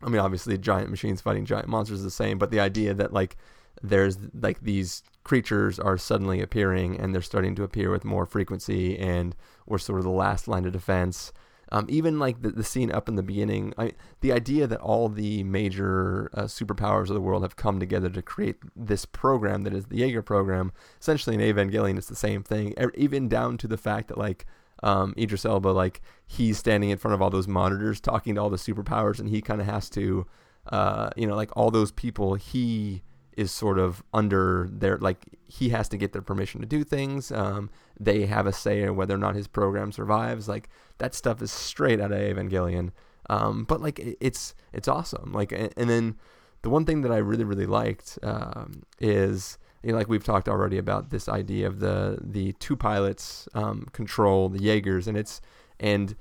[0.01, 3.13] I mean obviously giant machines fighting giant monsters is the same, but the idea that
[3.13, 3.37] like
[3.81, 8.97] there's like these creatures are suddenly appearing and they're starting to appear with more frequency
[8.97, 11.31] and we're sort of the last line of defense.
[11.73, 15.09] Um, even like the, the scene up in the beginning, I, the idea that all
[15.09, 19.73] the major uh, superpowers of the world have come together to create this program that
[19.73, 20.71] is the Jaeger program.
[21.01, 22.75] Essentially, in Evangelion, it's the same thing.
[22.93, 24.45] Even down to the fact that like
[24.83, 28.51] um, Idris Elba, like he's standing in front of all those monitors, talking to all
[28.51, 30.27] the superpowers, and he kind of has to,
[30.71, 33.01] uh, you know, like all those people, he
[33.35, 37.31] is sort of under their like he has to get their permission to do things.
[37.31, 40.47] Um, they have a say in whether or not his program survives.
[40.47, 42.91] Like that stuff is straight out of Evangelion.
[43.29, 45.31] Um, but like it- it's it's awesome.
[45.31, 46.15] Like and, and then
[46.61, 50.47] the one thing that I really really liked um, is you know, like we've talked
[50.47, 55.41] already about this idea of the the two pilots um, control the Jaegers, and it's
[55.79, 56.15] and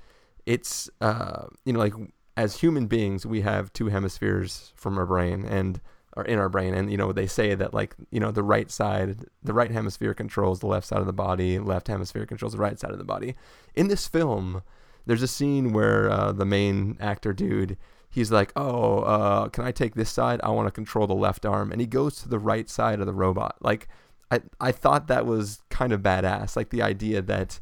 [0.46, 1.94] it's uh, you know like
[2.37, 5.80] as human beings we have two hemispheres from our brain and
[6.16, 6.75] or in our brain.
[6.75, 10.14] And you know they say that like you know the right side the right hemisphere
[10.14, 13.05] controls the left side of the body left hemisphere controls the right side of the
[13.05, 13.35] body.
[13.75, 14.62] In this film
[15.07, 17.77] there's a scene where uh, the main actor dude
[18.09, 20.40] he's like oh uh, can i take this side?
[20.42, 21.72] I want to control the left arm.
[21.72, 23.57] And he goes to the right side of the robot.
[23.61, 23.88] Like
[24.31, 26.57] i i thought that was kind of badass.
[26.57, 27.61] Like the idea that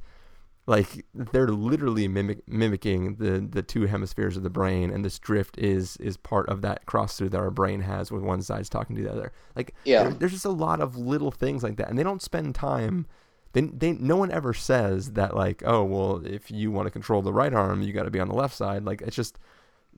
[0.70, 5.58] like they're literally mimic, mimicking the the two hemispheres of the brain and this drift
[5.58, 8.94] is is part of that cross through that our brain has when one side's talking
[8.96, 10.04] to the other like Yeah.
[10.04, 13.06] there- there's just a lot of little things like that and they don't spend time
[13.52, 17.20] they, they no one ever says that like oh well if you want to control
[17.22, 19.38] the right arm you got to be on the left side like it's just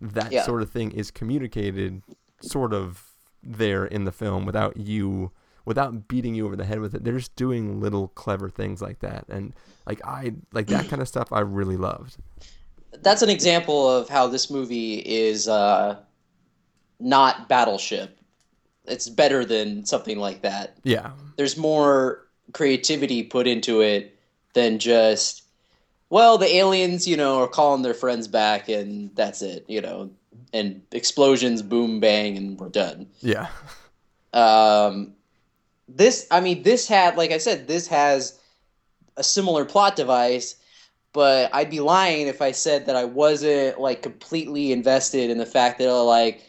[0.00, 0.42] that Yeah.
[0.44, 2.02] sort of thing is communicated
[2.40, 3.10] sort of
[3.42, 5.32] there in the film without you
[5.64, 8.98] without beating you over the head with it they're just doing little clever things like
[9.00, 9.52] that and
[9.86, 12.16] like i like that kind of stuff i really loved
[13.02, 15.96] That's an example of how this movie is uh,
[17.00, 18.18] not Battleship.
[18.84, 20.76] It's better than something like that.
[20.84, 24.18] yeah There's more creativity put into it
[24.54, 25.44] than just,
[26.10, 30.10] well, the aliens, you know, are calling their friends back and that's it, you know,
[30.52, 33.06] and explosions, boom, bang, and we're done.
[33.22, 33.48] yeah
[34.32, 35.14] Um,
[35.96, 38.38] this, I mean, this had, like I said, this has
[39.16, 40.56] a similar plot device,
[41.12, 45.46] but I'd be lying if I said that I wasn't like completely invested in the
[45.46, 46.42] fact that like,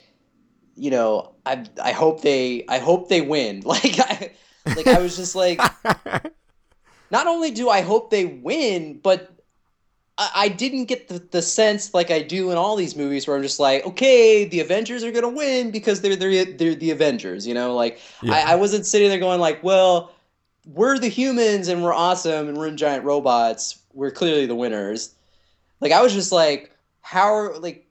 [0.76, 3.62] you know, I I hope they I hope they win.
[3.66, 4.32] Like I
[4.66, 5.60] like I was just like,
[7.12, 9.43] not only do I hope they win, but
[10.18, 13.36] I, I didn't get the, the sense like I do in all these movies where
[13.36, 17.48] I'm just like, okay, the Avengers are gonna win because they're they're, they're the Avengers,
[17.48, 17.74] you know?
[17.76, 18.34] Like Yeah.
[18.34, 20.12] I, I wasn't sitting there going like, well,
[20.66, 23.80] we're the humans and we're awesome and we're in giant robots.
[23.94, 25.14] We're clearly the winners.
[25.82, 26.72] Like I was just like,
[27.02, 27.88] how are like,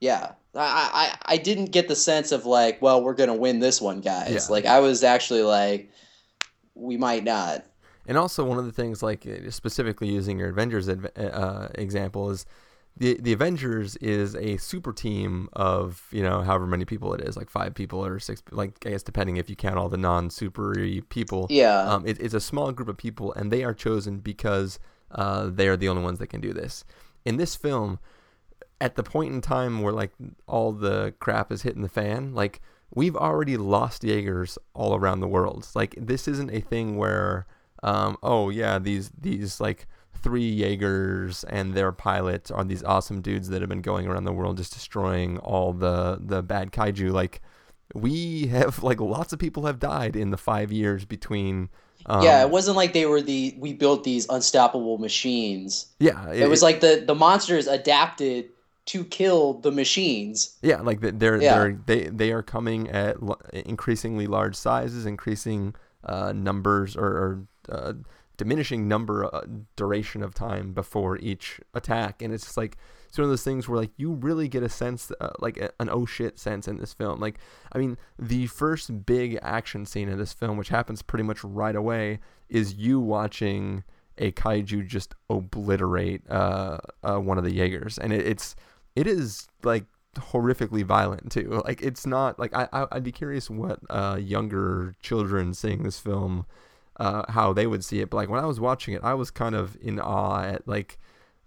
[0.00, 0.32] yeah.
[0.54, 4.00] I, I I didn't get the sense of like, well, we're gonna win this one,
[4.00, 4.32] guys.
[4.32, 4.52] Yeah.
[4.52, 5.90] Like I was actually like,
[6.74, 7.64] we might not.
[8.08, 12.46] And also, one of the things, like uh, specifically using your Avengers uh, example, is
[12.96, 17.36] the the Avengers is a super team of you know however many people it is,
[17.36, 20.30] like five people or six, like I guess depending if you count all the non
[20.30, 20.74] super
[21.10, 21.46] people.
[21.50, 21.82] Yeah.
[21.82, 24.78] Um, it, it's a small group of people, and they are chosen because
[25.12, 26.84] uh, they are the only ones that can do this.
[27.24, 27.98] In this film,
[28.80, 30.12] at the point in time where like
[30.46, 32.60] all the crap is hitting the fan, like
[32.94, 35.68] we've already lost Jaegers all around the world.
[35.74, 37.46] Like this isn't a thing where,
[37.82, 39.86] um, oh yeah, these these like
[40.22, 44.32] three Jaegers and their pilot are these awesome dudes that have been going around the
[44.32, 47.12] world just destroying all the the bad kaiju.
[47.12, 47.40] Like
[47.94, 51.68] we have like lots of people have died in the five years between.
[52.06, 55.86] Um, yeah, it wasn't like they were the we built these unstoppable machines.
[55.98, 58.50] yeah, It, was like the the monsters adapted
[58.86, 60.56] to kill the machines.
[60.62, 61.58] Yeah, like they're Yeah.
[61.58, 63.16] they're they they are coming at
[63.52, 67.94] increasingly large sizes, increasing uh, numbers or, or uh,
[68.36, 69.42] diminishing number uh,
[69.76, 72.76] duration of time before each attack, and it's just like
[73.08, 75.70] it's one of those things where like you really get a sense uh, like a,
[75.80, 77.20] an oh shit sense in this film.
[77.20, 77.38] Like
[77.72, 81.76] I mean, the first big action scene in this film, which happens pretty much right
[81.76, 83.84] away, is you watching
[84.18, 88.56] a kaiju just obliterate uh, uh, one of the Jaegers, and it, it's
[88.94, 89.84] it is like
[90.16, 91.62] horrifically violent too.
[91.68, 95.98] Like it's not like I, I I'd be curious what uh, younger children seeing this
[95.98, 96.46] film
[96.98, 98.10] uh, how they would see it.
[98.10, 100.98] But like when I was watching it, I was kind of in awe at like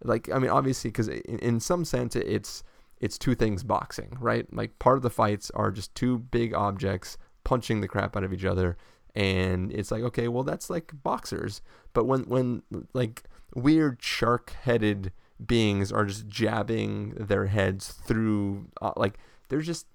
[0.03, 2.63] like I mean obviously because in, in some sense it's
[2.99, 4.51] it's two things boxing right?
[4.53, 8.33] Like part of the fights are just two big objects punching the crap out of
[8.33, 8.77] each other.
[9.13, 11.61] And it's like okay well that's like boxers.
[11.93, 15.11] But when when like weird shark headed
[15.45, 19.17] beings are just jabbing their heads through uh, like
[19.49, 19.85] there's just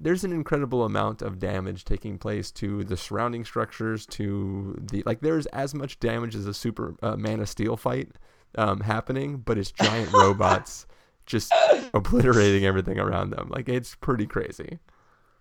[0.00, 5.20] there's an incredible amount of damage taking place to the surrounding structures to the like
[5.20, 8.08] there's as much damage as a super uh, man of steel fight
[8.56, 10.86] um, happening but it's giant robots
[11.26, 11.52] just
[11.94, 14.78] obliterating everything around them like it's pretty crazy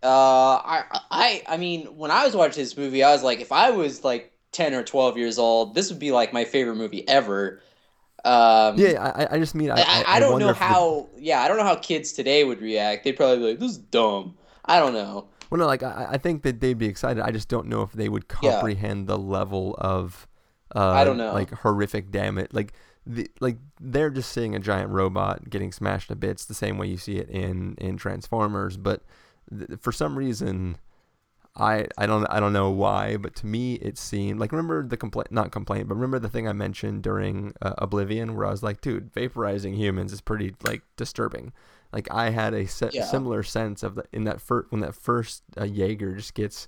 [0.04, 3.52] Uh, I, I, I mean, when I was watching this movie, I was like, if
[3.52, 7.06] I was like ten or twelve years old, this would be like my favorite movie
[7.08, 7.62] ever.
[8.26, 11.08] Um, yeah i, I just mean i, I, I, don't know if the- how.
[11.18, 13.04] yeah, I don't know how kids today would react.
[13.06, 14.38] They'd probably be like, "This is dumb."
[14.70, 15.28] I don't know.
[15.50, 17.22] Well, no, like I, I think that they'd be excited.
[17.24, 18.52] I just don't know if they would Yeah.
[18.52, 20.28] comprehend the level of,
[20.76, 21.34] uh, I don't know.
[21.34, 22.50] like horrific damage.
[22.54, 22.74] Like
[23.06, 26.88] the like they're just seeing a giant robot getting smashed to bits the same way
[26.88, 28.78] you see it in in Transformers.
[28.78, 29.02] But
[29.50, 30.78] th- for some reason,
[31.56, 34.98] I I don't I don't know why, but to me it seemed like remember the
[34.98, 38.62] complaint not complaint, but remember the thing I mentioned during uh, Oblivion where I was
[38.62, 41.52] like, dude, vaporizing humans is pretty like disturbing.
[41.92, 43.00] Like I had a se- Yeah.
[43.00, 46.68] similar sense of the, in that first when that first uh, Jaeger just gets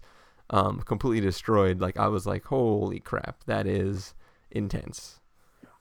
[0.49, 1.79] um, completely destroyed.
[1.81, 4.13] Like I was like, holy crap, that is
[4.51, 5.19] intense.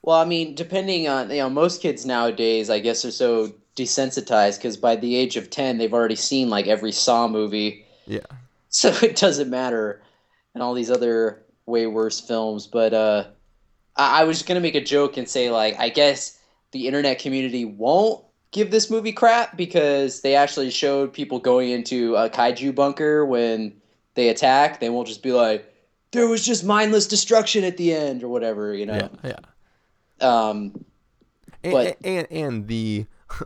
[0.01, 4.57] Well, I mean, depending on you know, most kids nowadays, I guess, are so desensitized
[4.57, 8.25] because by the age of ten, they've already seen like every Saw movie, Yeah,
[8.69, 10.01] so it doesn't matter,
[10.55, 12.67] and all these other way worse films.
[12.67, 13.27] But uh,
[13.97, 16.39] I, I was gonna make a joke and say like, I guess
[16.73, 22.15] the internet community won't give this movie crap because they actually showed people going into
[22.15, 23.73] a kaiju bunker when
[24.15, 24.79] they attack.
[24.79, 25.67] They won't just be like,
[26.11, 29.09] there was just mindless destruction at the end or whatever, you know.
[29.23, 29.35] yeah,
[30.21, 30.49] yeah.
[30.49, 30.85] Um,
[31.63, 33.05] And, But- and and the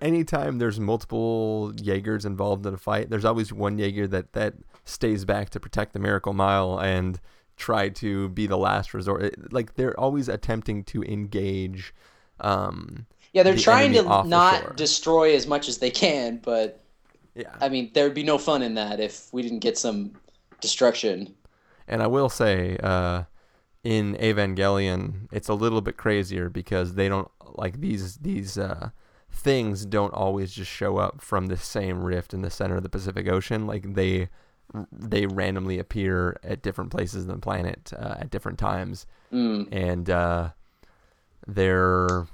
[0.00, 4.54] anytime there's multiple Jaegers involved in a fight, there's always one Jaeger that that
[4.84, 7.20] stays back to protect the Miracle Mile and
[7.56, 9.22] try to be the last resort.
[9.22, 11.94] It- like they're always attempting to engage.
[12.40, 14.72] Um, Yeah, they're the trying to not shore.
[14.74, 16.80] destroy as much as they can, but
[17.34, 20.12] yeah, I mean, there would be no fun in that if we didn't get some
[20.60, 21.34] destruction.
[21.86, 23.24] And I will say, uh,
[23.82, 28.90] in Evangelion, it's a little bit crazier because they don't like these these uh,
[29.30, 32.88] things don't always just show up from the same rift in the center of the
[32.88, 33.66] Pacific Ocean.
[33.66, 34.28] Like they
[34.92, 39.68] they randomly appear at different places on the planet uh, at different times, Mm.
[39.72, 40.50] and uh,
[41.46, 42.26] they're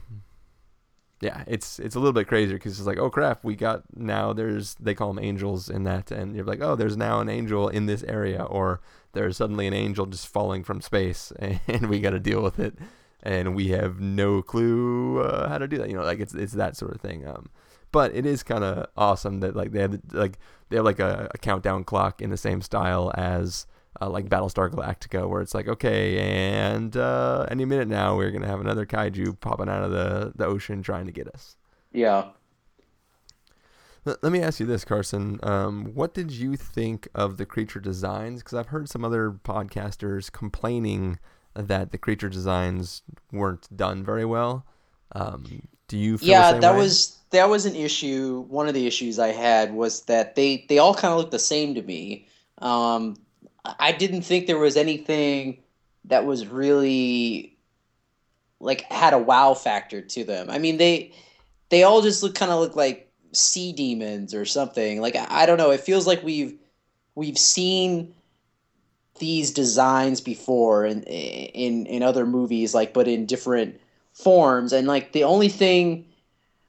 [1.20, 4.32] yeah, it's it's a little bit crazier because it's like, oh crap, we got now.
[4.32, 7.68] There's they call them angels in that, and you're like, oh, there's now an angel
[7.68, 8.80] in this area, or
[9.12, 12.74] there's suddenly an angel just falling from space, and we got to deal with it,
[13.22, 15.88] and we have no clue uh, how to do that.
[15.88, 17.28] You know, like it's it's that sort of thing.
[17.28, 17.50] Um,
[17.92, 20.38] but it is kind of awesome that like they have like
[20.70, 23.66] they have like a, a countdown clock in the same style as
[24.00, 28.46] uh, like Battlestar Galactica, where it's like, okay, and uh, any minute now we're gonna
[28.46, 31.56] have another kaiju popping out of the the ocean trying to get us.
[31.92, 32.30] Yeah.
[34.06, 35.38] L- Let me ask you this, Carson.
[35.42, 38.40] Um, what did you think of the creature designs?
[38.42, 41.18] Because I've heard some other podcasters complaining
[41.54, 44.66] that the creature designs weren't done very well.
[45.12, 46.18] Um, do you?
[46.18, 46.78] Feel the Yeah, that way?
[46.78, 48.44] was that was an issue.
[48.48, 51.38] One of the issues I had was that they they all kind of looked the
[51.38, 52.26] same to me.
[52.58, 53.16] Um,
[53.64, 55.58] I didn't think there was anything
[56.06, 57.56] that was really
[58.58, 60.50] like had a wow factor to them.
[60.50, 61.12] I mean, they
[61.68, 65.00] they all just look kind of look like sea demons or something.
[65.00, 65.70] Like I, I don't know.
[65.70, 66.58] It feels like we've
[67.14, 68.14] we've seen
[69.18, 73.80] these designs before in in in other movies, like but in different
[74.12, 74.72] forms.
[74.72, 76.06] And like the only thing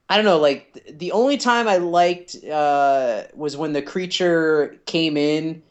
[0.10, 5.16] I don't know, like the only time I liked uh, was when the creature came
[5.16, 5.64] in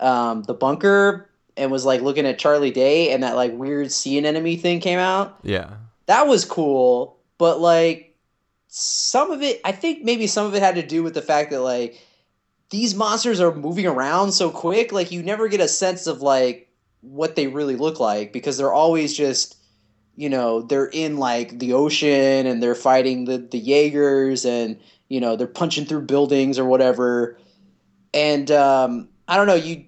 [0.00, 4.18] um, the bunker and was like looking at Charlie Day, and that like weird sea
[4.18, 5.38] anemone thing came out.
[5.42, 5.70] Yeah.
[6.06, 8.16] That was cool, but like
[8.68, 11.50] some of it, I think maybe some of it had to do with the fact
[11.50, 12.00] that like
[12.70, 16.68] these monsters are moving around so quick, like you never get a sense of like
[17.00, 19.56] what they really look like because they're always just
[20.16, 24.78] you know they're in like the ocean and they're fighting the the Jaegers and
[25.08, 27.38] you know they're punching through buildings or whatever
[28.12, 29.84] and um, I don't know you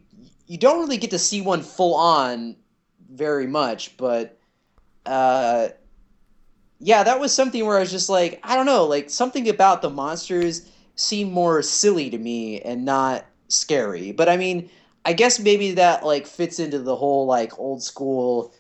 [0.51, 2.57] you don't really get to see one full on
[3.09, 4.37] very much but
[5.07, 5.69] uh,
[6.81, 9.81] yeah that was something where I was just like I don't know like something about
[9.81, 14.11] the monsters seemed more silly to me and not scary.
[14.11, 14.69] But I mean
[15.05, 18.53] I guess maybe that like fits into the whole like old school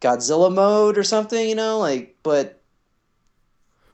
[0.00, 2.60] Godzilla mode or something, you know, like but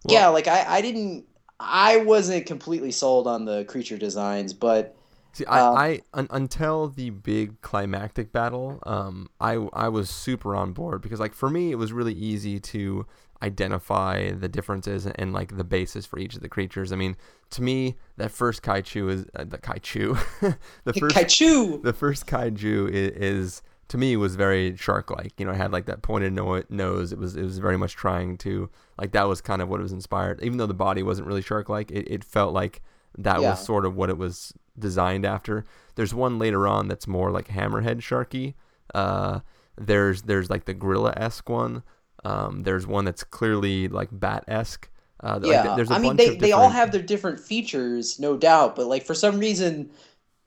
[0.05, 1.27] Well- yeah, like I I didn't
[1.61, 4.97] I wasn't completely sold on the creature designs, but
[5.33, 10.55] See, I, Um, I un, until the big climactic battle, um, I I was super
[10.57, 13.07] on board because like for me it was really easy to
[13.41, 16.93] identify the differences and, like the basis for each of the creatures.
[16.93, 17.17] I mean,
[17.51, 20.19] to me, that first kaiju is uh, the kaiju,
[20.85, 25.39] the first kaiju, the first kaiju is, is to me was very shark-like.
[25.39, 27.13] You know, it had like that pointed no- nose.
[27.13, 28.69] It was it was very much trying to
[28.99, 30.43] like that was kind of what it was inspired.
[30.43, 32.83] Even though the body wasn't really shark-like, it, it felt like
[33.17, 33.51] that Yeah.
[33.51, 35.65] was sort of what it was designed after.
[35.95, 38.55] There's one later on that's more like hammerhead sharky.
[38.95, 39.41] Uh,
[39.77, 41.83] there's there's like the gorilla esque one.
[42.25, 44.89] Um, there's one that's clearly like bat esque.
[45.21, 48.19] Uh, like, Yeah, there's a I mean they of they all have their different features,
[48.19, 49.91] no doubt, but like for some reason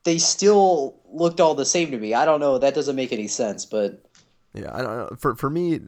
[0.04, 2.14] they still looked all the same to me.
[2.14, 4.02] I don't know, that doesn't make any sense, but
[4.54, 5.16] Yeah, I don't know.
[5.18, 5.80] For for me,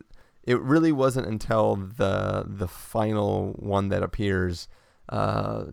[0.44, 4.68] it really wasn't until the the final one that appears
[5.08, 5.66] uh,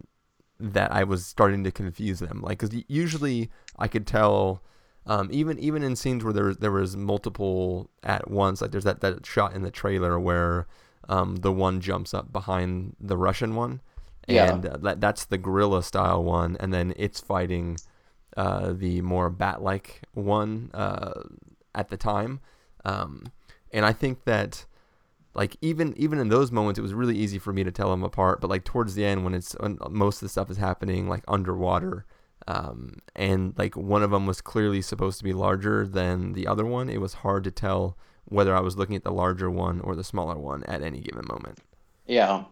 [0.62, 2.42] that I was starting to confuse them.
[2.42, 3.50] Like, because usually
[3.80, 4.62] I could tell,
[5.06, 8.62] um, even even in scenes where there was there was multiple at once.
[8.62, 10.68] Like, there's that that shot in the trailer where
[11.10, 13.82] um, the one jumps up behind the Russian one,
[14.28, 14.54] Yeah.
[14.54, 17.78] and uh, that that's the gorilla style one, and then it's fighting
[18.38, 21.22] uh, the more bat like one uh,
[21.76, 22.40] at the time.
[22.86, 23.26] Um,
[23.74, 24.66] and I think that
[25.34, 28.04] like even even in those moments it was really easy for me to tell them
[28.04, 31.08] apart but like towards the end when it's when most of the stuff is happening
[31.08, 32.06] like underwater
[32.48, 36.66] um, and like one of them was clearly supposed to be larger than the other
[36.66, 39.96] one it was hard to tell whether i was looking at the larger one or
[39.96, 41.60] the smaller one at any given moment
[42.08, 42.46] yeah.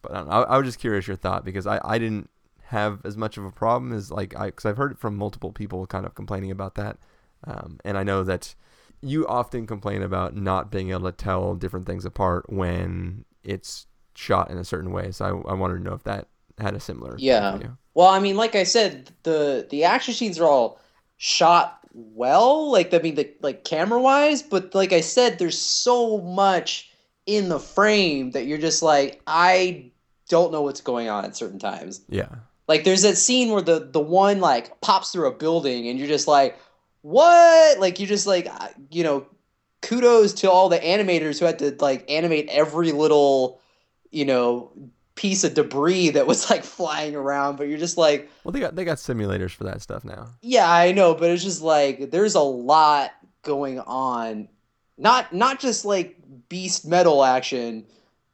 [0.00, 2.30] but I, don't know, I, I was just curious your thought because I, I didn't
[2.72, 5.52] have as much of a problem as like I because I've heard it from multiple
[5.52, 6.96] people kind of complaining about that,
[7.44, 8.54] um, and I know that
[9.02, 14.50] you often complain about not being able to tell different things apart when it's shot
[14.50, 15.10] in a certain way.
[15.10, 16.28] So I, I wanted to know if that
[16.58, 17.58] had a similar Yeah.
[17.94, 20.80] Well, I mean, like I said, the the action scenes are all
[21.16, 26.18] shot well, like I mean, the like camera wise, but like I said, there's so
[26.18, 26.90] much
[27.26, 29.92] in the frame that you're just like, I
[30.28, 32.00] don't know what's going on at certain times.
[32.08, 32.28] yeah
[32.66, 36.08] Like there's that scene where the the one like pops through a building, and you're
[36.08, 36.58] just like,
[37.02, 37.78] what?
[37.78, 38.48] Like you just like,
[38.90, 39.26] you know,
[39.82, 43.60] kudos to all the animators who had to like animate every little,
[44.10, 44.72] you know,
[45.14, 47.56] piece of debris that was like flying around.
[47.56, 50.70] But you're just like, well they got they got simulators for that stuff now yeah,
[50.70, 53.10] I know, but it's just like there's a lot
[53.42, 54.48] going on.
[54.96, 56.16] Not not just like
[56.48, 57.84] beast metal action,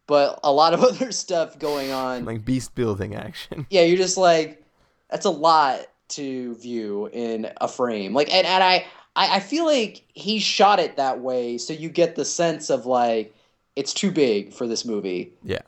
[0.06, 2.24] but a lot of other stuff going on.
[2.24, 4.62] like beast building action yeah, you're just like
[5.10, 5.80] that's a lot
[6.11, 8.14] to view in a frame.
[8.14, 8.86] Like and, and I,
[9.16, 12.86] I I feel like he shot it that way so you get the sense of
[12.86, 13.34] like
[13.76, 15.34] it's too big for this movie.
[15.42, 15.62] yeah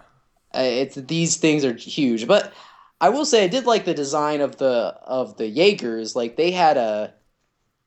[0.54, 2.52] Uh, it's these things are huge, but
[3.00, 6.16] I will say I did like the design of the of the Jaegers.
[6.16, 7.14] Like they had a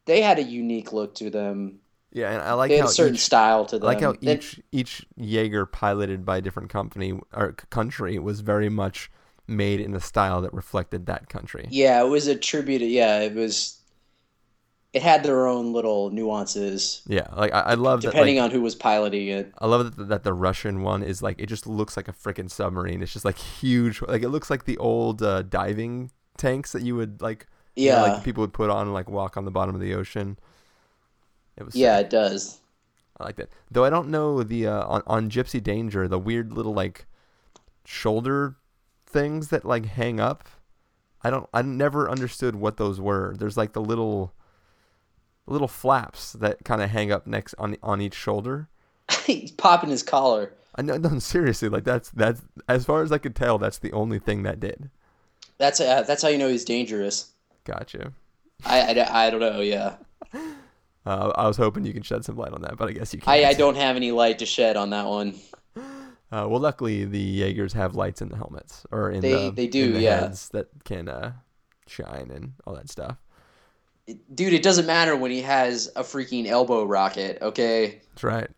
[0.06, 1.80] they had a unique look to them.
[2.12, 3.88] yeah and I like They had how a certain each, style to I them.
[3.88, 9.12] like how each each Jaeger piloted by a different company or country was very much
[9.48, 11.68] made in a style that reflected that country.
[11.70, 12.90] yeah, it was attributed.
[12.90, 13.78] Yeah, it was.
[14.94, 18.12] It had their own little nuances Yeah, like I, I love that.
[18.12, 19.52] depending Like, on who was piloting it.
[19.58, 22.50] I love that, that the Russian one is like it just looks like a freaking
[22.50, 23.02] submarine.
[23.02, 24.04] It's just like huge.
[24.04, 27.48] Like it looks like the old uh, diving tanks that you would like.
[27.76, 28.14] you know, Yeah.
[28.14, 30.38] like people would put on and like walk on the bottom of the ocean.
[31.58, 31.76] It was.
[31.76, 32.06] Yeah, sick.
[32.06, 32.60] it does.
[33.20, 33.50] I like that.
[33.72, 37.08] Though I don't know the uh, on on Gypsy Danger the weird little like
[37.84, 38.58] shoulder
[39.14, 40.48] things that like hang up.
[41.22, 41.48] I don't.
[41.54, 43.36] I never understood what those were.
[43.38, 44.34] There's like the little,
[45.46, 48.68] little flaps that kind of hang up next on on each shoulder.
[49.26, 50.54] He's popping his collar.
[50.76, 50.98] I know.
[50.98, 51.70] No, seriously.
[51.70, 54.90] Like that's that's as far as I could tell, that's the only thing that did.
[55.58, 57.32] That's uh, that's how you know he's dangerous.
[57.64, 58.12] Gotcha.
[58.66, 59.62] I, I, I don't know.
[59.62, 59.96] Yeah,
[61.06, 63.20] Uh, I was hoping you could shed some light on that, but I guess you
[63.20, 63.46] can't.
[63.46, 65.36] I, I don't have any light to shed on that one.
[66.34, 69.68] Uh, well, luckily the Jaegers have lights in the helmets or in They- the they
[69.68, 70.22] do, the yeah.
[70.22, 71.34] heads that can uh,
[71.88, 73.18] shine and all that stuff.
[74.34, 77.38] Dude, it doesn't matter when he has a freaking elbow rocket.
[77.42, 78.02] Okay.
[78.10, 78.50] That's right.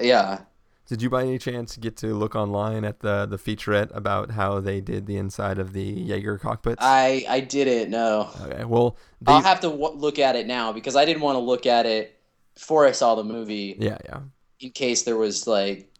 [0.00, 0.42] Yeah.
[0.86, 4.60] Did you by any chance get to look online at the the featurette about how
[4.60, 6.78] they did the inside of the Jaeger cockpits?
[6.80, 8.30] I I didn't No.
[8.42, 8.64] okay.
[8.64, 11.40] Well, they, I'll have to w- look at it now because I didn't want to
[11.40, 12.18] look at it
[12.54, 14.20] before I saw the movie yeah, yeah.
[14.60, 15.91] in case there was like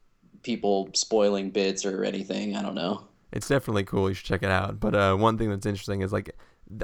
[0.43, 2.57] people spoiling bits or anything.
[2.57, 3.05] I don't know.
[3.33, 4.09] It's definitely cool.
[4.09, 4.79] You should check it out.
[4.81, 6.37] But uh, one thing that's interesting is like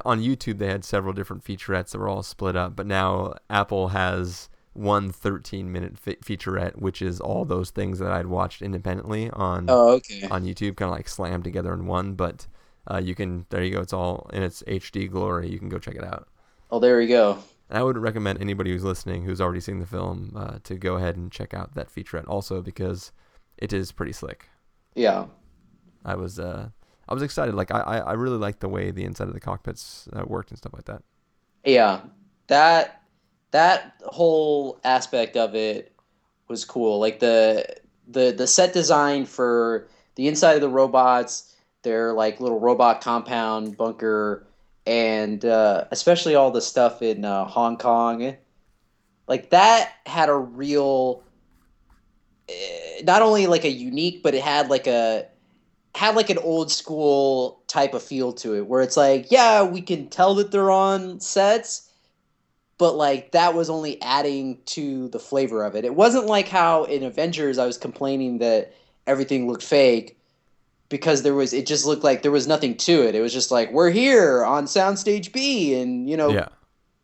[0.05, 3.89] on YouTube they had several different featurettes that were all split up, but now Apple
[3.89, 9.31] has one 13 minute fe- featurette, which is all those things that I'd watched independently
[9.31, 10.23] on Oh, okay.
[10.31, 12.15] on YouTube, kind of like slammed together in one.
[12.15, 12.47] But
[12.91, 13.81] uh, you can there you go.
[13.81, 15.49] It's all in its HD glory.
[15.51, 16.29] You can go check it out.
[16.71, 17.39] Oh, there we go.
[17.69, 20.97] And I would recommend anybody who's listening who's already seen the film uh, to go
[20.97, 23.13] ahead and check out that featurette also because
[23.59, 24.49] it is pretty slick.
[24.95, 25.27] Yeah.
[26.05, 26.69] I was uh,
[27.09, 27.55] I was excited.
[27.55, 30.51] Like I, I I really liked the way the inside of the cockpits uh, worked
[30.51, 31.03] and stuff like that.
[31.65, 32.01] Yeah.
[32.47, 33.03] That
[33.51, 35.93] that whole aspect of it
[36.49, 36.99] was cool.
[36.99, 37.67] Like the
[38.07, 43.77] the the set design for the inside of the robots, their like little robot compound
[43.77, 44.47] bunker,
[44.87, 48.37] and uh, especially all the stuff in uh, Hong Kong,
[49.29, 51.23] like that had a real,
[53.05, 55.27] not only like a unique, but it had like a
[55.95, 59.81] had like an old school type of feel to it, where it's like, yeah, we
[59.81, 61.91] can tell that they're on sets,
[62.79, 65.85] but like that was only adding to the flavor of it.
[65.85, 68.73] It wasn't like how in Avengers I was complaining that
[69.07, 70.19] everything looked fake
[70.89, 73.15] because there was it just looked like there was nothing to it.
[73.15, 76.49] It was just like we're here on soundstage B and you know Yeah,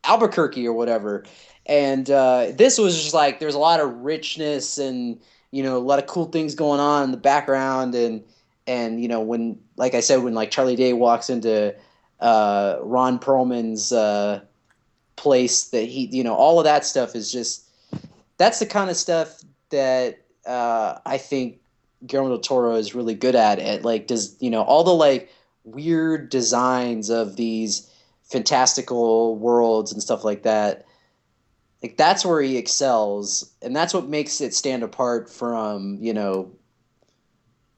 [0.05, 1.25] Albuquerque or whatever.
[1.67, 5.21] And uh, this was just like there's a lot of richness and
[5.55, 8.25] you know a lot of cool things going on in the background and
[8.67, 11.73] and you know when like I said when like Charlie Day walks into
[12.19, 14.41] uh, Ron Perlman's uh,
[15.15, 17.69] place that he you know all of that stuff is just
[18.37, 21.61] that's the kind of stuff that uh, I think
[22.05, 23.61] Guillermo del Toro is really good at.
[23.61, 25.31] It like does you know all the like
[25.63, 27.89] weird designs of these
[28.25, 30.85] fantastical worlds and stuff like that.
[31.85, 36.51] Like that's where he excels, and that's what makes it stand apart from you know,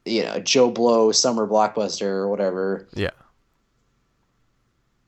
[0.04, 2.86] you know Joe Blow summer blockbuster or whatever.
[2.94, 3.10] yeah.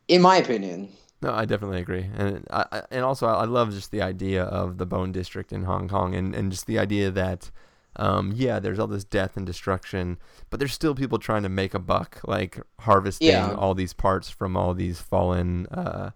[0.08, 0.88] In my opinion,
[1.22, 4.78] No, I definitely agree, and I, I and also I love just the idea of
[4.78, 7.52] the Bone District in Hong Kong, and and just the idea that.
[8.00, 10.18] Um, yeah, there's all this death and destruction,
[10.50, 13.54] but there's still people trying to make a buck, like harvesting Yeah.
[13.54, 16.10] all these parts from all these fallen, uh,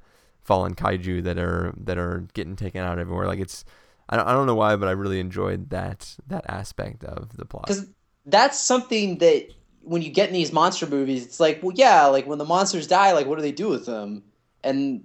[0.52, 3.26] fallen kaiju that are that are getting taken out everywhere.
[3.26, 3.64] Like it's,
[4.10, 7.46] I don't, I don't know why, but I really enjoyed that that aspect of the
[7.46, 7.66] plot.
[7.66, 7.86] because
[8.26, 9.48] that's something that
[9.80, 12.86] when you get in these monster movies, it's like, well, yeah, like when the monsters
[12.86, 14.22] die, like what do they do with them?
[14.62, 15.04] And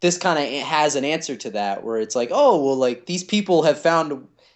[0.00, 3.22] this kind of has an answer to that, where it's like, oh, well, like these
[3.22, 4.10] people have found,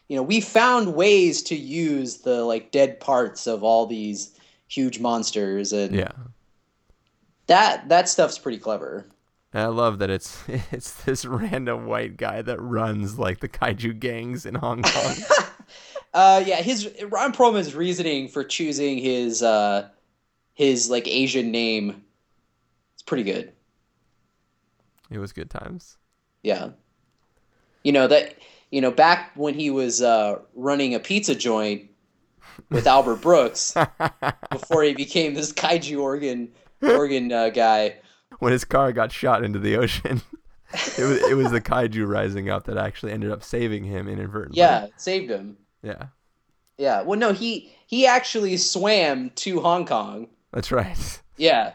[0.09, 4.99] you know, we found ways to use the like dead parts of all these huge
[4.99, 6.11] monsters, and Yeah,
[7.47, 9.07] that that stuff's pretty clever.
[9.57, 13.99] And I love that it's it's this random white guy that runs like the kaiju
[13.99, 15.15] gangs in Hong Kong.
[16.13, 19.89] Uh, yeah, his Ron Perlman's reasoning for choosing his uh,
[20.53, 22.05] his like Asian name,
[22.93, 23.51] it's pretty good.
[25.11, 25.97] it was good times.
[26.43, 26.71] Yeah.
[27.83, 28.37] You know that
[28.71, 31.89] you know back when he was uh, running a pizza joint
[32.71, 33.75] with Albert Brooks
[34.51, 36.53] before he became this kaiju organ
[36.83, 37.97] organ uh, guy.
[38.39, 40.21] when his car got shot into the ocean.
[40.73, 44.59] it was it was the kaiju rising up that actually ended up saving him inadvertently.
[44.59, 45.57] Yeah, saved him.
[45.83, 46.07] yeah,
[46.79, 47.03] Yeah.
[47.03, 50.29] Well, no, he he actually swam to Hong Kong.
[50.53, 51.21] that's right.
[51.39, 51.75] Yeah.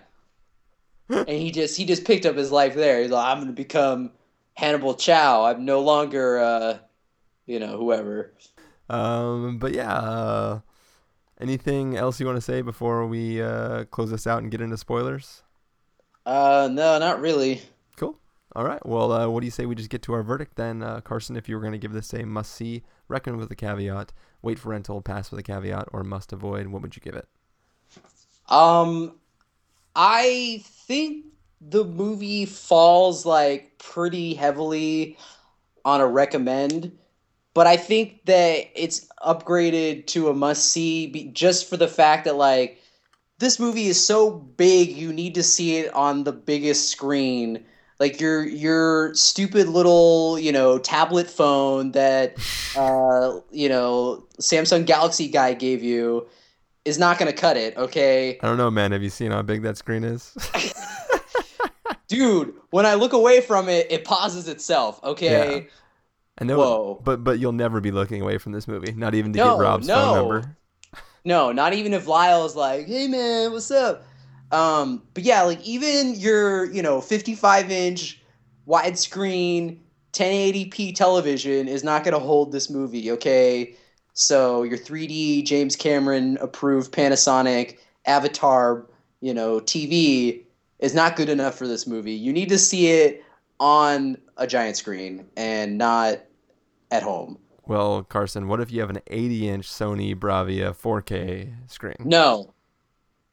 [1.09, 3.01] and he just he just picked up his life there.
[3.01, 4.11] He's like, I'm gonna become
[4.55, 5.45] Hannibal Chau.
[5.45, 6.77] I'm no longer uh,
[7.45, 8.33] you know whoever.
[8.89, 10.59] Um, but yeah, uh,
[11.39, 14.77] anything else you want to say before we uh, close this out and get into
[14.77, 15.43] spoilers?
[16.25, 17.61] Uh, no, not really.
[17.97, 18.19] Cool.
[18.55, 18.85] All right.
[18.85, 21.35] Well, uh, what do you say we just get to our verdict then, uh, Carson?
[21.35, 24.59] If you were going to give this a must see, reckon with a caveat, wait
[24.59, 27.27] for rental, pass with a caveat, or must avoid, what would you give it?
[28.49, 29.15] Um,
[29.95, 31.25] I think
[31.61, 35.17] the movie falls like pretty heavily
[35.85, 36.91] on a recommend,
[37.53, 42.35] but I think that it's upgraded to a must see just for the fact that
[42.35, 42.80] like
[43.41, 47.65] this movie is so big, you need to see it on the biggest screen.
[47.99, 52.37] Like your your stupid little you know tablet phone that
[52.77, 56.25] uh, you know Samsung Galaxy guy gave you
[56.85, 57.77] is not going to cut it.
[57.77, 58.39] Okay.
[58.41, 58.91] I don't know, man.
[58.91, 60.35] Have you seen how big that screen is?
[62.07, 64.99] Dude, when I look away from it, it pauses itself.
[65.03, 65.57] Okay.
[65.57, 65.63] Yeah.
[66.39, 67.01] I know, Whoa.
[67.03, 68.93] but but you'll never be looking away from this movie.
[68.93, 69.95] Not even to No, get Rob's no.
[69.95, 70.57] phone number.
[71.23, 74.03] No, not even if Lyle's like, "Hey man, what's up?"
[74.51, 78.21] Um, but yeah, like even your, you know, 55 inch
[78.67, 79.79] widescreen
[80.13, 83.11] 1080p television is not going to hold this movie.
[83.11, 83.75] Okay,
[84.13, 88.85] so your 3D James Cameron approved Panasonic Avatar,
[89.21, 90.43] you know, TV
[90.79, 92.13] is not good enough for this movie.
[92.13, 93.23] You need to see it
[93.59, 96.19] on a giant screen and not
[96.89, 97.37] at home.
[97.71, 101.95] Well, Carson, what if you have an 80-inch Sony Bravia 4K screen?
[102.01, 102.53] No,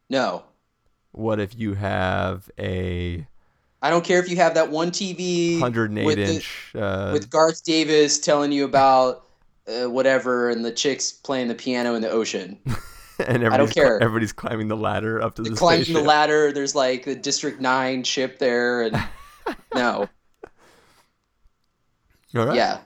[0.08, 0.44] no.
[1.10, 3.26] What if you have a
[3.82, 6.70] I don't care if you have that one TV 108 with the- inch?
[6.76, 9.26] uh, with Garth Davis telling you about
[9.66, 12.60] uh, whatever, and the chicks playing the piano in the ocean.
[13.18, 14.00] and everybody's, cli- care.
[14.00, 16.52] everybodying climbing the ladder up to the Climbing the ladder.
[16.52, 18.96] There's like the District Nine ship there, and
[19.74, 20.08] no,
[22.36, 22.54] All right.
[22.54, 22.78] yeah,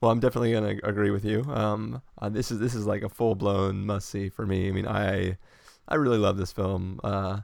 [0.00, 1.42] Well, I'm definitely gonna agree with you.
[1.44, 4.68] Um, uh, this is this is like a full blown must see for me.
[4.68, 5.36] I mean, I
[5.88, 7.00] I really love this film.
[7.04, 7.40] Uh,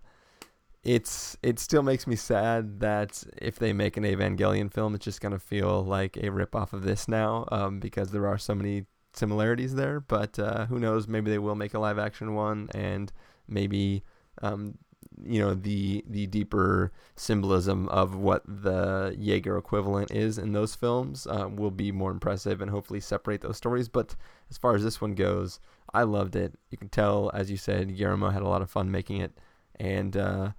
[0.85, 5.21] it's it still makes me sad that if they make an Evangelion film, it's just
[5.21, 7.47] gonna feel like a rip off of this now.
[7.53, 10.01] Um, because there are so many similarities there.
[10.01, 11.09] But uh, who knows?
[11.09, 13.13] Maybe they will make a live action one, and
[13.49, 14.05] maybe
[14.43, 14.79] um,
[15.25, 21.27] you know the the deeper symbolism of what the Jaeger equivalent is in those films
[21.27, 23.89] uh, will be more impressive and hopefully separate those stories.
[23.89, 24.15] But
[24.51, 25.61] as far as this one goes,
[25.93, 26.55] I loved it.
[26.71, 29.39] You can tell, as you said, Guillermo had a lot of fun making it,
[29.79, 30.51] and uh,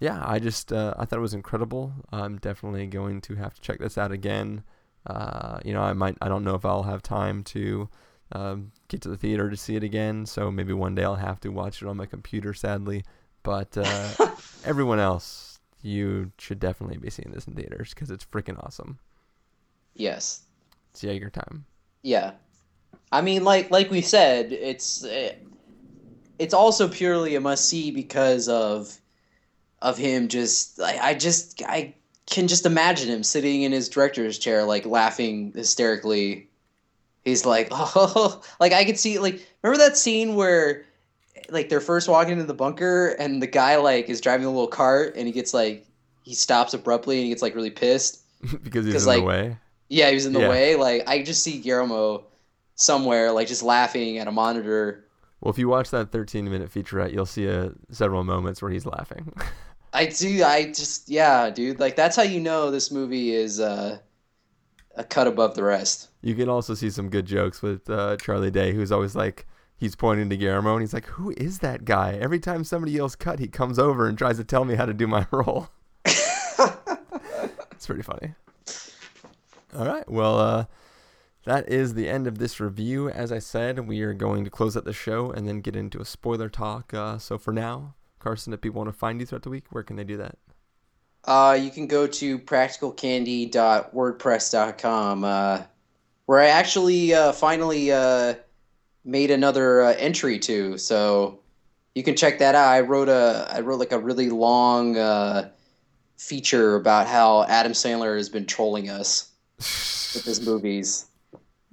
[0.00, 1.92] yeah, I just uh, I thought it was incredible.
[2.10, 4.64] I'm definitely going to have to check this out again.
[5.06, 7.88] Uh, you know, I might I don't know if I'll have time to
[8.32, 10.26] um, get to the theater to see it again.
[10.26, 13.04] So maybe one day I'll have to watch it on my computer, sadly.
[13.42, 14.08] But uh,
[14.64, 18.98] everyone else, you should definitely be seeing this in theaters because it's freaking awesome.
[19.94, 20.42] yes,
[20.92, 21.64] It's Jaeger time.
[22.02, 22.32] yeah.
[23.10, 25.34] I mean, like like we said, it's eh,
[26.38, 28.96] it's also purely a must see because of
[29.82, 30.28] of him.
[30.28, 34.86] Just I, I just I can just imagine him sitting in his director's chair, like
[34.86, 36.48] laughing hysterically.
[37.24, 40.86] He's like, oh, like I could see, like, remember that scene where,
[41.52, 44.68] like, they're first walking into the bunker and the guy like is driving a little
[44.68, 45.86] cart and he gets like
[46.22, 48.20] he stops abruptly and he gets like really pissed.
[48.62, 49.56] because he's in like, the way.
[49.88, 50.48] Yeah, he was in the Yeah.
[50.48, 50.76] way.
[50.76, 52.26] Like I just see Guillermo
[52.74, 55.04] somewhere, like just laughing at a monitor.
[55.40, 58.86] Well, if you watch that 13 minute featurette, you'll see uh several moments where he's
[58.86, 59.32] laughing.
[59.92, 60.42] I do.
[60.44, 61.78] I just yeah, dude.
[61.80, 63.98] Like that's how you know this movie is uh,
[64.96, 66.08] a cut above the rest.
[66.22, 69.46] you can also see some good jokes with uh, Charlie Day, who's always like,
[69.82, 72.12] he's pointing to Guillermo and he's like, who is that guy?
[72.12, 74.94] Every time somebody yells cut, he comes over and tries to tell me how to
[74.94, 75.70] do my role.
[76.04, 78.34] it's pretty funny.
[79.76, 80.08] All right.
[80.08, 80.66] Well, uh,
[81.46, 83.10] that is the end of this review.
[83.10, 86.00] As I said, we are going to close out the show and then get into
[86.00, 86.94] a spoiler talk.
[86.94, 89.82] Uh, so for now, Carson, if people want to find you throughout the week, where
[89.82, 90.38] can they do that?
[91.24, 95.62] Uh, you can go to practicalcandy.wordpress.com, uh,
[96.26, 98.34] where I actually uh, finally uh,
[99.04, 100.78] made another uh, entry to.
[100.78, 101.40] So
[101.94, 102.68] you can check that out.
[102.68, 105.50] I wrote a I wrote like a really long uh,
[106.16, 111.06] feature about how Adam Sandler has been trolling us with his movies.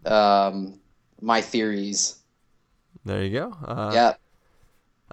[0.05, 0.80] Um,
[1.21, 2.17] my theories.
[3.05, 3.57] There you go.
[3.65, 4.13] Uh, yeah.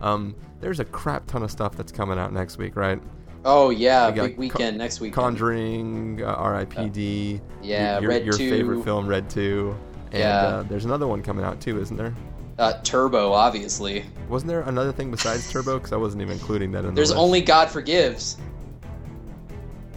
[0.00, 3.00] Um, there's a crap ton of stuff that's coming out next week, right?
[3.44, 5.12] Oh yeah, We big weekend next week.
[5.12, 7.40] Conjuring, uh, R.I.P.D.
[7.62, 8.50] yeah, your, Red your 2.
[8.50, 9.76] favorite film, Red Two.
[10.12, 10.36] And Yeah.
[10.46, 12.12] uh, there's another one coming out too, isn't there?
[12.58, 14.04] Uh, Turbo, obviously.
[14.28, 15.74] Wasn't there another thing besides Turbo?
[15.78, 17.20] Because I wasn't even including that in the There's list.
[17.20, 18.38] only God Forgives.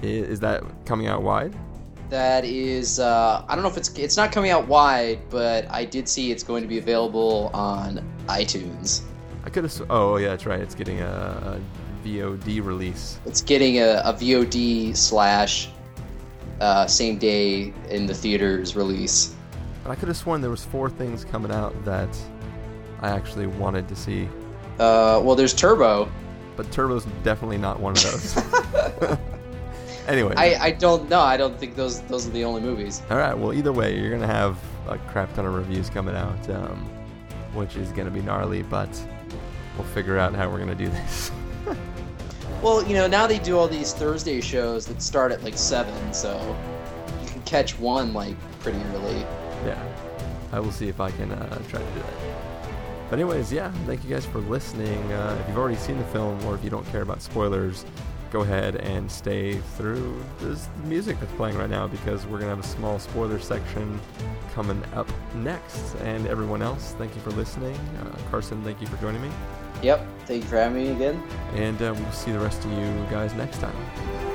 [0.04, 1.56] I- Is that coming out wide?
[2.10, 5.86] That is, uh, I don't know if it's it's not coming out wide, but I
[5.86, 9.02] did see it's going to be available on iTunes.
[9.46, 9.82] I could have.
[9.90, 10.60] Oh yeah, that's right.
[10.60, 13.20] It's getting a, a VOD release.
[13.26, 15.70] It's getting a, a VOD slash
[16.60, 19.36] uh, same day in the theaters release.
[19.84, 22.10] But I could have sworn there was four things coming out that
[23.02, 24.28] I actually wanted to see.
[24.80, 26.12] Uh, well, there's Turbo.
[26.56, 28.38] But Turbo's definitely not one of those.
[30.10, 30.34] anyway.
[30.36, 31.22] I, I don't know.
[31.22, 33.02] I don't think those those are the only movies.
[33.10, 33.38] All right.
[33.38, 34.58] Well, either way, you're gonna have
[34.90, 36.90] a crap ton of reviews coming out, um,
[37.54, 38.64] which is gonna be gnarly.
[38.64, 38.90] But
[39.80, 41.32] we'll figure out how we're gonna do this.
[42.62, 46.14] Well, you know, now they do all these Thursday shows that start at like seven,
[46.14, 46.36] so
[47.24, 49.20] you can catch one like pretty early.
[49.66, 49.82] yeah.
[50.52, 53.10] I will see if I can uh, try to do that.
[53.10, 53.72] But anyways, yeah.
[53.86, 54.98] Thank you guys for listening.
[55.14, 57.86] Uh, if you've already seen the film, or if you don't care about spoilers,
[58.30, 62.60] go ahead and stay through this music that's playing right now because we're gonna have
[62.60, 64.02] a small spoiler section
[64.54, 65.96] coming up next.
[66.04, 67.78] And everyone else, thank you for listening.
[68.02, 69.30] Uh, Carson, thank you for joining me.
[69.82, 70.06] Yep.
[70.26, 71.22] Thank you for having me again.
[71.56, 74.29] And uh, we'll see the rest of you guys next time.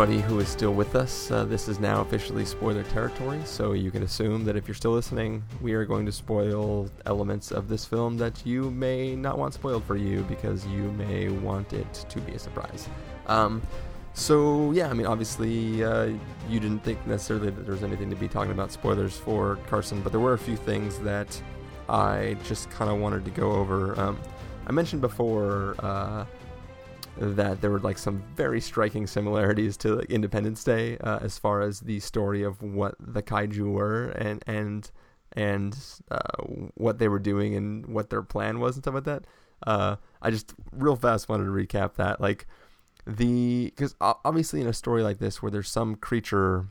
[0.00, 3.90] Everybody who is still with us, uh, this is now officially spoiler territory, so you
[3.90, 7.84] can assume that if you're still listening, we are going to spoil elements of this
[7.84, 12.18] film that you may not want spoiled for you because you may want it to
[12.22, 12.88] be a surprise.
[13.26, 13.60] Um,
[14.14, 16.14] so, yeah, I mean, obviously, uh,
[16.48, 20.00] you didn't think necessarily that there was anything to be talking about spoilers for Carson,
[20.00, 21.42] but there were a few things that
[21.90, 24.00] I just kind of wanted to go over.
[24.00, 24.18] Um,
[24.66, 25.74] I mentioned before.
[25.78, 26.24] Uh,
[27.16, 31.60] that there were like some very striking similarities to like Independence Day uh, as far
[31.60, 34.90] as the story of what the kaiju were and and
[35.32, 35.76] and
[36.10, 36.18] uh,
[36.74, 39.24] what they were doing and what their plan was and stuff like that.
[39.66, 42.46] Uh, I just real fast wanted to recap that like
[43.06, 46.68] the because obviously in a story like this where there's some creature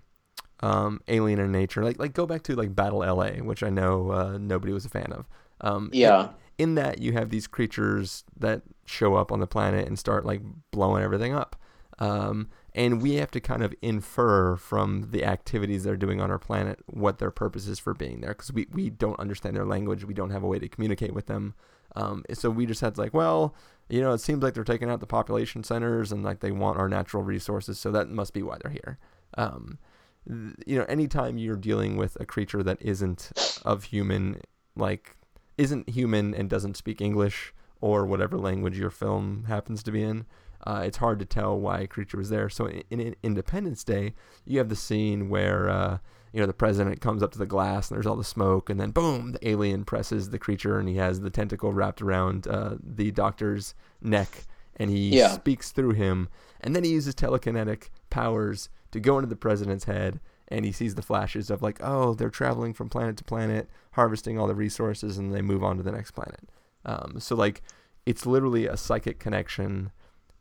[0.62, 4.12] um, alien in nature like like go back to like Battle LA which I know
[4.12, 5.28] uh, nobody was a fan of.
[5.62, 6.30] Um, Yeah.
[6.60, 10.42] In that you have these creatures that show up on the planet and start like
[10.72, 11.56] blowing everything up.
[12.00, 16.38] Um, and we have to kind of infer from the activities they're doing on our
[16.38, 20.04] planet what their purpose is for being there because we, we don't understand their language.
[20.04, 21.56] We don't have a way to communicate with them.
[21.96, 23.56] Um, so we just had to like, well,
[23.90, 26.78] you know, it seems like they're taking out the population centers and like they want
[26.78, 27.80] our natural resources.
[27.80, 29.00] So that must be why they're here.
[29.38, 29.80] Um,
[30.28, 33.32] th- you know, anytime you're dealing with a creature that isn't
[33.64, 34.42] of human,
[34.76, 35.16] like
[35.60, 40.26] isn't human and doesn't speak English or whatever language your film happens to be in,
[40.66, 42.50] uh, it's hard to tell why a creature was there.
[42.50, 44.14] So in, in Independence Day,
[44.46, 45.98] you have the scene where uh,
[46.34, 48.80] you know the president comes up to the glass and there's all the smoke, and
[48.80, 52.76] then boom, the alien presses the creature and he has the tentacle wrapped around uh,
[52.84, 54.46] the doctor's neck,
[54.78, 55.30] and he Yeah.
[55.30, 56.30] speaks through him,
[56.62, 60.20] and then he uses telekinetic powers to go into the president's head
[60.50, 64.40] and he sees the flashes of like, oh, they're traveling from planet to planet, harvesting
[64.40, 66.50] all the resources, and they move on to the next planet.
[66.86, 67.62] Um, so like,
[68.06, 69.92] it's literally a psychic connection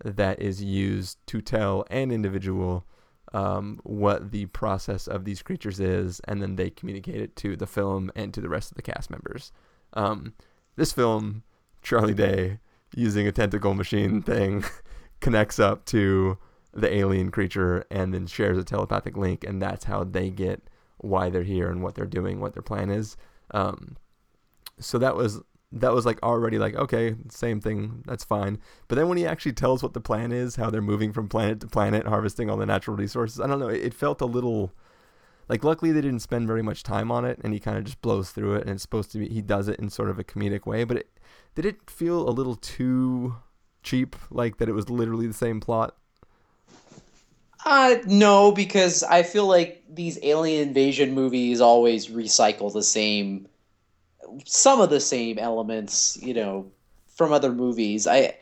[0.05, 2.87] that is used to tell an individual
[3.35, 7.67] um, what the process of these creatures is, and then they communicate it to the
[7.67, 9.53] film and to the rest of the cast members.
[9.93, 10.35] Um,
[10.77, 11.43] this film,
[11.83, 12.59] Charlie Day
[12.95, 14.65] using a tentacle machine thing,
[15.21, 16.39] connects up to
[16.81, 20.69] the alien creature and then shares a telepathic link, and that's how they get
[20.99, 23.17] why they're here and what they're doing, what their plan is.
[23.53, 23.97] Um,
[24.81, 28.59] so that was that was like already like okay, same thing, that's fine.
[28.89, 31.61] But then when he actually tells what the plan is, how they're moving from planet
[31.61, 34.73] to planet, harvesting all the natural resources, I don't know, it, it felt a little
[35.49, 38.01] like luckily they didn't spend very much time on it, and he kind of just
[38.03, 40.25] blows through it, and it's supposed to be he does it in sort of a
[40.25, 41.11] comedic way, but it
[41.55, 43.37] did it feel a little too
[43.83, 45.97] cheap, like that it was literally the same plot.
[47.65, 53.49] Uh, no, because I feel like these alien invasion movies always recycle the same,
[54.45, 56.71] some of the same elements, you know,
[57.09, 58.07] from other movies.
[58.07, 58.37] I,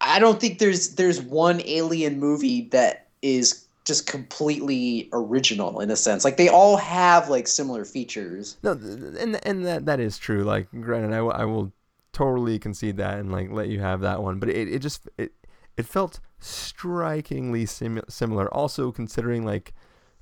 [0.00, 5.96] I don't think there's there's one alien movie that is just completely original in a
[5.96, 6.24] sense.
[6.24, 8.56] Like they all have like similar features.
[8.62, 10.44] No, and and that that is true.
[10.44, 11.72] Like, granted, I, w- I will
[12.12, 14.38] totally concede that and like let you have that one.
[14.38, 15.32] But it, it just it
[15.76, 18.52] it felt strikingly sim- similar.
[18.52, 19.72] Also considering like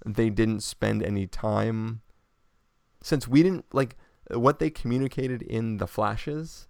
[0.05, 2.01] they didn't spend any time
[3.03, 3.97] since we didn't like
[4.33, 6.69] what they communicated in the flashes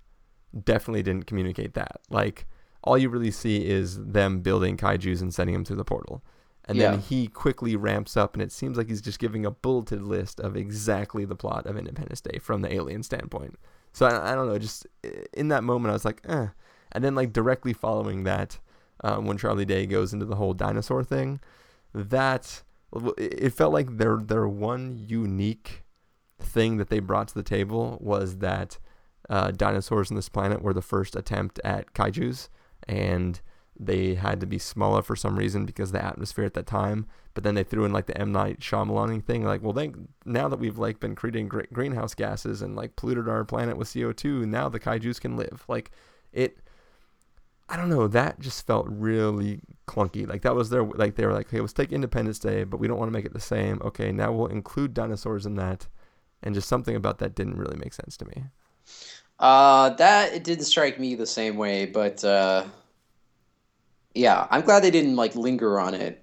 [0.65, 2.01] definitely didn't communicate that.
[2.11, 2.47] Like
[2.83, 6.23] all you really see is them building kaiju's and sending them through the portal.
[6.67, 6.91] And Yeah.
[6.93, 10.41] then he quickly ramps up and it seems like he's just giving a bulleted list
[10.41, 13.59] of exactly the plot of Independence Day from the alien standpoint.
[13.93, 14.87] So I, I don't know, just
[15.33, 16.49] in that moment I was like, eh.
[16.93, 18.59] And then like directly following that,
[19.03, 21.41] um, when Charlie Day goes into the whole dinosaur thing,
[21.93, 22.63] that
[23.17, 25.85] it felt like their their one unique
[26.39, 28.79] thing that they brought to the table was that
[29.31, 32.49] uh, dinosaurs on this planet were the first attempt at kaiju's,
[32.87, 33.41] and
[33.79, 37.07] they had to be smaller for some reason because the atmosphere at that time.
[37.33, 40.49] But then they threw in like the M Night Shyamalan thing, like, well, then now
[40.49, 44.13] that we've like been creating gre- greenhouse gases and like polluted our planet with CO
[44.13, 45.65] two, now the kaiju's can live.
[45.67, 45.91] Like
[46.33, 46.59] it,
[47.69, 48.07] I don't know.
[48.09, 50.29] That just felt really clunky.
[50.29, 52.89] Like that was their like they were like, okay, let's take Independence Day, but we
[52.89, 53.81] don't want to make it the same.
[53.83, 55.87] Okay, now we'll include dinosaurs in that,
[56.43, 58.45] and just something about that didn't really make sense to me.
[59.39, 62.65] Uh, that it didn't strike me the same way, but uh,
[64.15, 66.23] yeah, I'm glad they didn't like linger on it.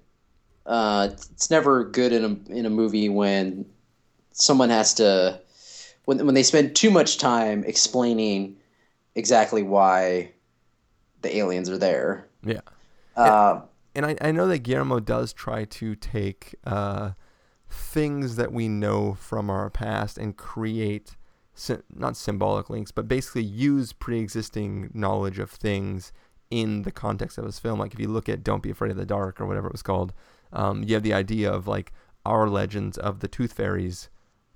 [0.64, 3.66] Uh, it's never good in a in a movie when
[4.30, 5.40] someone has to
[6.04, 8.56] when when they spend too much time explaining
[9.16, 10.32] exactly why
[11.22, 12.26] the aliens are there.
[12.44, 12.60] Yeah.
[13.16, 13.62] Uh,
[13.94, 17.12] and I, I know that Guillermo does try to take uh,
[17.68, 21.16] things that we know from our past and create
[21.54, 26.12] sy- not symbolic links, but basically use pre-existing knowledge of things
[26.50, 27.78] in the context of his film.
[27.78, 29.82] Like if you look at "Don't Be Afraid of the Dark" or whatever it was
[29.82, 30.12] called,
[30.52, 31.92] um, you have the idea of like
[32.24, 34.08] our legends of the tooth fairies.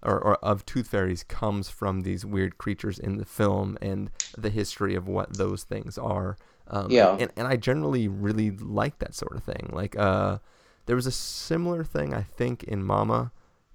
[0.02, 4.50] Or, or of tooth fairies comes from these weird creatures in the film and the
[4.50, 6.36] history of what those things are.
[6.68, 7.16] Um, Yeah.
[7.18, 9.70] and, and I generally really like that sort of thing.
[9.72, 10.38] Like, uh,
[10.86, 13.32] there was a similar thing I think in Mama,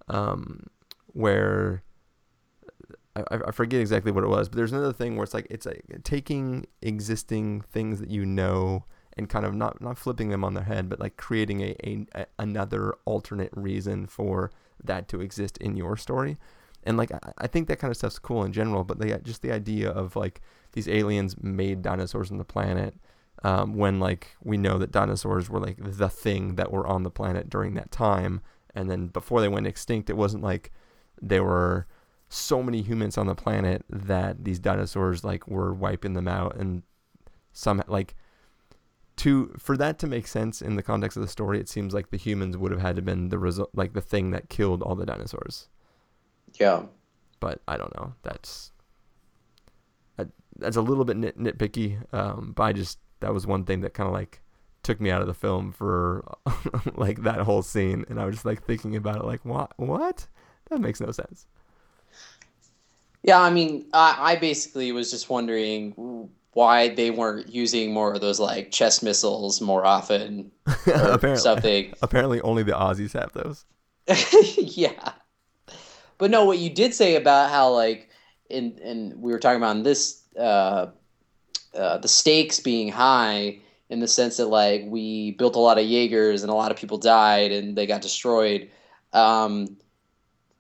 [0.08, 0.68] um,
[1.08, 1.84] where
[3.16, 5.66] I, I forget exactly what it was, but there's another thing where it's like it's
[5.66, 8.86] like taking existing things that you know
[9.18, 12.06] and kind of not not flipping them on their head, but like creating a, a,
[12.16, 14.52] a another alternate reason for
[14.84, 16.38] that to exist in your story.
[16.84, 19.42] And like I, I think that kind of stuff's cool in general, but they, just
[19.42, 20.42] the idea of like
[20.74, 22.96] these aliens made dinosaurs on the planet
[23.44, 27.10] um, when like we know that dinosaurs were like the thing that were on the
[27.10, 28.42] planet during that time,
[28.76, 30.72] and then before they went extinct, it wasn't like
[31.22, 31.88] there were
[32.30, 36.84] so many humans on the planet that these dinosaurs like were wiping them out and
[37.52, 38.16] some like
[39.18, 42.10] to for that to make sense in the context of the story it seems like
[42.10, 44.96] the humans would have had to been the result like the thing that killed all
[44.96, 45.68] the dinosaurs.
[46.60, 46.84] Yeah.
[47.40, 48.14] but i don't know.
[48.24, 48.71] That's
[50.58, 53.94] that's a little bit nit, nitpicky um but i just that was one thing that
[53.94, 54.42] kind of like
[54.84, 56.24] took me out of the film for
[56.96, 60.28] like that whole scene and i was just like thinking about it like what what
[60.70, 61.46] that makes no sense
[63.24, 68.22] Yeah, I mean, I, I basically was just wondering why they weren't using more of
[68.22, 70.52] those like chest missiles more often
[70.88, 71.94] or apparently something.
[72.02, 73.66] apparently only the aussies have those
[74.58, 75.14] yeah.
[76.18, 78.10] But no, what you did say about how like
[78.50, 80.88] in and we were talking about in this uh,
[81.74, 83.60] uh, the stakes being high
[83.90, 86.78] in the sense that like we built a lot of Jaegers and a lot of
[86.78, 88.70] people died and they got destroyed.
[89.14, 89.78] Um,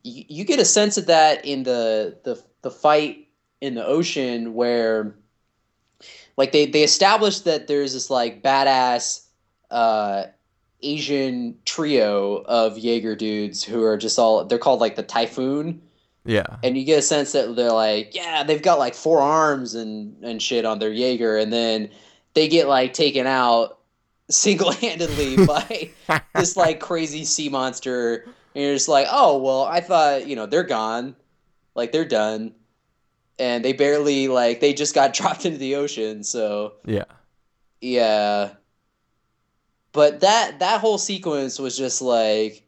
[0.03, 3.27] you, you get a sense of that in the the the fight
[3.61, 5.15] in the ocean where
[6.37, 9.25] like they they established that there's this like badass
[9.69, 10.25] uh
[10.83, 15.81] Asian trio of Jaeger dudes who are just all they're called like the Typhoon
[16.25, 16.57] yeah.
[16.63, 20.23] And you get a sense that they're like yeah they've got like four arms and
[20.23, 21.89] and shit on their Jaeger and then
[22.33, 23.79] they get like taken out
[24.29, 25.89] single-handedly by
[26.35, 28.25] this like crazy sea monster.
[28.53, 31.15] And you're just like oh well I thought you know they're gone.
[31.75, 32.53] Like they're done.
[33.39, 37.05] And they barely like they just got dropped into the ocean so yeah.
[37.81, 38.51] Yeah.
[39.91, 42.63] But that that whole sequence was just like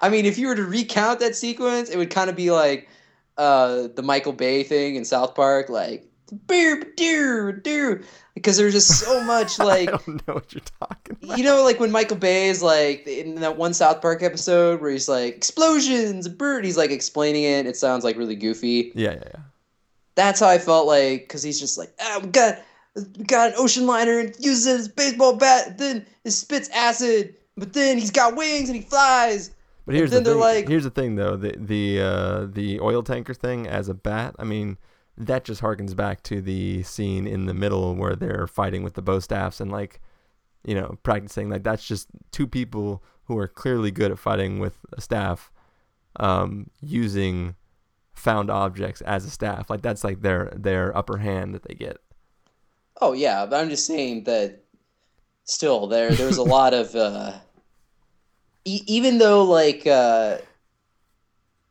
[0.02, 2.88] I mean, if you were to recount that sequence, it would kind of be like
[3.38, 6.06] uh, the Michael Bay thing in South Park, like
[6.48, 8.04] beer, deer, deer,
[8.36, 11.38] because there's just so much like I don't know what you're talking about.
[11.38, 14.92] you know, like when Michael Bay is like in that one South Park episode where
[14.92, 16.66] he's like explosions, a bird.
[16.66, 17.66] He's like explaining it.
[17.66, 19.40] It sounds like really goofy Yeah, yeah, yeah.
[20.16, 22.60] that's how I felt like because he's just like, ah, we got
[22.96, 25.78] we got an ocean liner and uses his baseball bat.
[25.78, 29.52] Then it spits acid, but then he's got wings and he flies.
[29.90, 30.40] But here's then the thing.
[30.40, 31.36] like- here's the thing though.
[31.36, 34.36] The the uh, the oil tanker thing as a bat.
[34.38, 34.78] I mean,
[35.18, 39.02] that just harkens back to the scene in the middle where they're fighting with the
[39.02, 40.00] bow staffs and like,
[40.64, 41.50] you know, practicing.
[41.50, 45.52] Like that's just two people who are clearly good at fighting with a staff,
[46.18, 47.56] um, using
[48.14, 49.72] found objects as a staff.
[49.72, 51.98] Like that's like their their upper hand that they get.
[53.02, 54.66] Oh yeah, but I'm just saying that
[55.46, 57.34] still there there's a lot of uh
[58.66, 60.38] e- even though like uh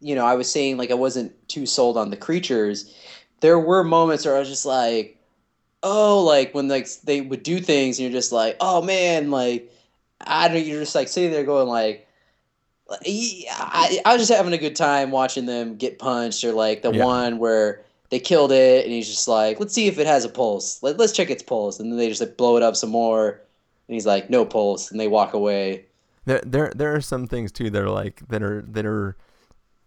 [0.01, 2.95] you know, I was saying like I wasn't too sold on the creatures,
[3.41, 5.17] there were moments where I was just like
[5.83, 9.73] oh like when like they would do things and you're just like, "Oh man, like
[10.21, 12.07] I don't you're just like sitting there going like
[12.91, 16.91] I, I was just having a good time watching them get punched or like the
[16.91, 17.05] Yeah.
[17.05, 20.29] one where they killed it and he's just like let's see if it has a
[20.29, 20.83] pulse.
[20.83, 21.81] Let, let's check its pulse.
[21.81, 23.41] And then they just like blow it up some more.
[23.89, 24.91] And he's like no pulse.
[24.91, 25.85] And they walk away
[26.29, 29.17] There, there, there are some things too that are like that are that are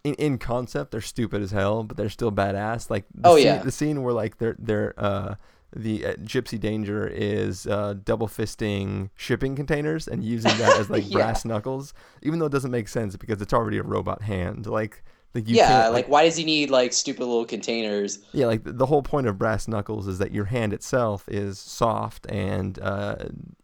[0.04, 2.90] in, in concept they're stupid as hell, but they're still badass.
[2.90, 3.62] Like the Oh, scene, yeah.
[3.62, 5.36] the scene where like they're they're uh
[5.74, 11.04] the uh, Gypsy Danger is uh, double fisting shipping containers and using that as like
[11.06, 11.12] Yeah.
[11.18, 14.66] brass knuckles, even though it doesn't make sense because it's already a robot hand.
[14.66, 15.02] Like,
[15.34, 18.86] like yeah can't, like why does he need like stupid little containers yeah, like the,
[18.86, 23.16] whole point of brass knuckles is that your hand itself is soft and uh,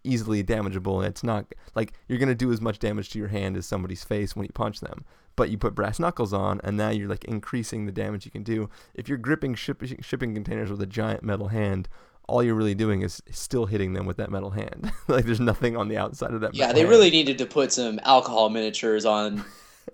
[0.05, 3.57] easily damageable, and it's not like you're gonna do as much damage to your hand
[3.57, 5.05] as somebody's face when you punch them.
[5.37, 8.43] But you put brass knuckles on, and now you're like increasing the damage you can
[8.43, 8.69] do.
[8.95, 11.89] If you're gripping ship, shipping containers with a giant metal hand,
[12.27, 14.91] all you're really doing is still hitting them with that metal hand.
[15.09, 16.55] like there's nothing on the outside of that.
[16.55, 16.91] yeah they hand.
[16.91, 19.45] really needed to put some alcohol miniatures on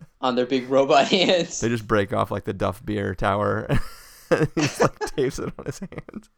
[0.20, 3.66] on their big robot hands They just break off like the Duff beer tower.
[4.30, 6.28] and he just like tapes it on his hand.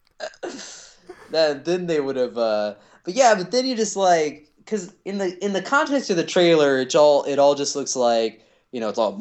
[1.30, 5.18] then then they would have uh but yeah but then you just like because in
[5.18, 8.42] the in the context of the trailer it's all it all just looks like
[8.72, 9.16] you know it's all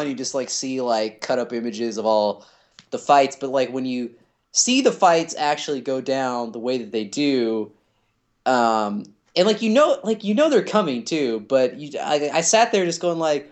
[0.00, 2.46] and you just like see like cut up images of all
[2.90, 4.10] the fights but like when you
[4.52, 7.72] see the fights actually go down the way that they do
[8.46, 9.04] um
[9.36, 12.72] and like you know like you know they're coming too but you I, I sat
[12.72, 13.50] there just going like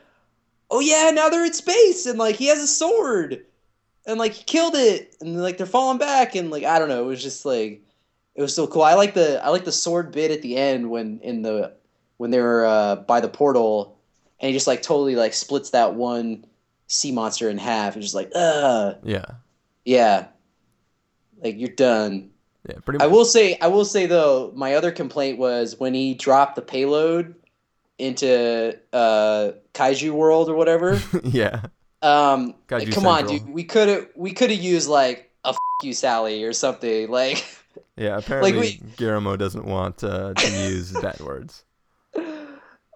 [0.71, 3.45] oh yeah now they're in space and like he has a sword
[4.07, 7.03] and like he killed it and like they're falling back and like i don't know
[7.03, 7.83] it was just like
[8.37, 8.83] it was so cool.
[8.83, 11.75] I like the i like the sword bit at the end when in the
[12.17, 13.99] when they were uh, by the portal
[14.39, 16.45] and he just like totally like splits that one
[16.87, 19.25] sea monster in half and just like uh Yeah.
[19.85, 20.29] yeah.
[21.43, 22.30] Like you're done
[22.71, 22.81] Yeah.
[22.85, 26.57] Pretty I will say, I will say though, my other complaint was when he dropped
[26.57, 27.35] the payload
[27.99, 31.01] into uh, Kaiju World or whatever.
[31.25, 31.63] yeah.
[32.03, 35.57] Um, Kaiju come on, dude, we could have we could have used like a F-
[35.83, 37.11] you Sally or something.
[37.11, 37.45] Like,
[37.97, 41.65] Yeah, apparently like we- Guillermo doesn't want uh, to use bad words.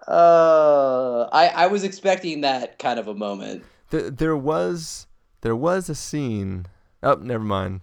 [0.09, 3.65] uh, I I was expecting that kind of a moment.
[3.91, 5.07] There, there was
[5.43, 6.67] there was a scene.
[7.03, 7.81] Oh, never mind.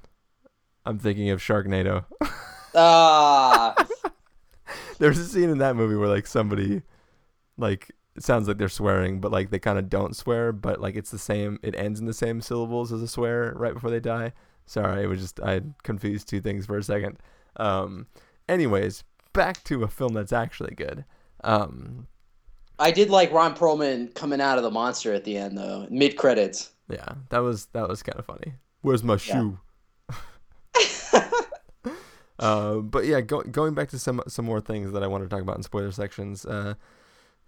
[0.86, 2.06] I'm thinking of Sharknado.
[2.76, 3.76] Ah,
[5.00, 6.84] There's a scene in that movie where like somebody,
[7.58, 10.96] like it sounds like they're swearing, but like they kind of don't swear, but like
[10.96, 11.60] it's the same.
[11.64, 14.34] It ends in the same syllables as a swear right before they die.
[14.66, 17.18] Sorry, it was just I confused two things for a second.
[17.58, 18.08] Um,
[18.48, 19.04] anyways,
[19.34, 21.04] back to a film that's actually good.
[21.44, 22.08] Um,
[22.80, 26.16] I did like Ron Perlman coming out of the monster at the end though, mid
[26.18, 26.72] credits.
[26.90, 28.54] Yeah, that was that was kind of funny.
[28.82, 29.60] Where's my shoe?
[32.42, 35.30] Uh, but yeah, go, going back to some some more things that I want to
[35.30, 36.46] talk about in spoiler sections.
[36.46, 36.74] Uh,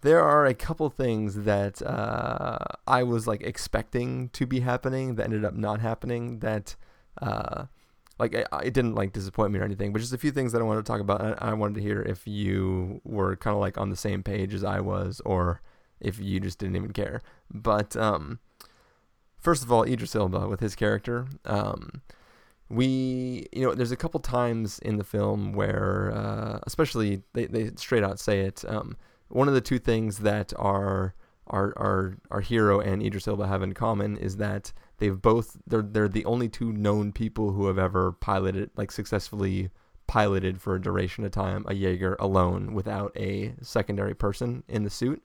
[0.01, 5.23] there are a couple things that uh, I was like expecting to be happening that
[5.23, 6.39] ended up not happening.
[6.39, 6.75] That
[7.21, 7.65] uh,
[8.19, 10.65] like it, didn't like disappoint me or anything, but just a few things that I
[10.65, 11.21] wanted to talk about.
[11.21, 14.53] And I wanted to hear if you were kind of like on the same page
[14.53, 15.61] as I was, or
[15.99, 17.23] if you just didn't even care.
[17.51, 18.39] But um,
[19.39, 21.27] first of all, Idris Elba with his character.
[21.45, 22.01] Um,
[22.69, 27.71] we, you know, there's a couple times in the film where, uh, especially they, they
[27.75, 28.63] straight out say it.
[28.67, 28.97] Um,
[29.27, 31.15] one of the two things that our
[31.47, 35.81] our our our hero and Idris Elba have in common is that they've both they're
[35.81, 39.69] they're the only two known people who have ever piloted like successfully
[40.07, 44.89] piloted for a duration of time a Jaeger alone without a secondary person in the
[44.89, 45.23] suit.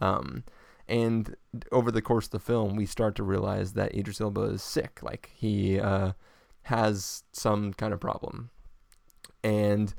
[0.00, 0.44] Um,
[0.88, 1.36] and
[1.70, 5.00] over the course of the film, we start to realize that Idris Elba is sick.
[5.02, 6.12] Like he uh,
[6.62, 8.50] has some kind of problem,
[9.42, 9.94] and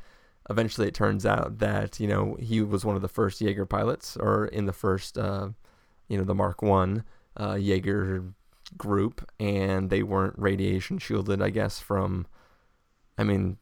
[0.49, 4.17] eventually it turns out that you know he was one of the first Jaeger pilots,
[4.17, 5.49] or in the first, uh,
[6.07, 7.03] you know, the Mark One
[7.37, 8.23] uh, Jaeger
[8.77, 12.25] group, and they weren't radiation shielded, I guess, from
[13.17, 13.57] I mean,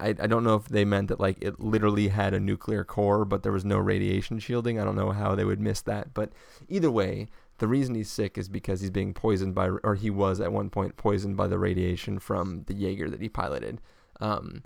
[0.00, 3.24] I, I don't know if they meant that like it literally had a nuclear core,
[3.24, 4.80] but there was no radiation shielding.
[4.80, 6.14] I don't know how they would miss that.
[6.14, 6.32] But
[6.68, 7.28] either way,
[7.58, 10.70] the reason he's sick is because he's being poisoned by, or he was at one
[10.70, 13.80] point poisoned by the radiation from the Jaeger that he piloted.
[14.20, 14.62] Um,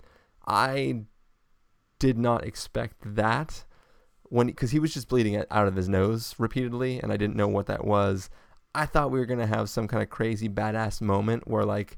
[0.47, 1.03] I
[1.99, 3.63] did not expect that
[4.23, 7.47] when because he was just bleeding out of his nose repeatedly, and I didn't know
[7.47, 8.29] what that was.
[8.73, 11.97] I thought we were gonna have some kind of crazy badass moment where like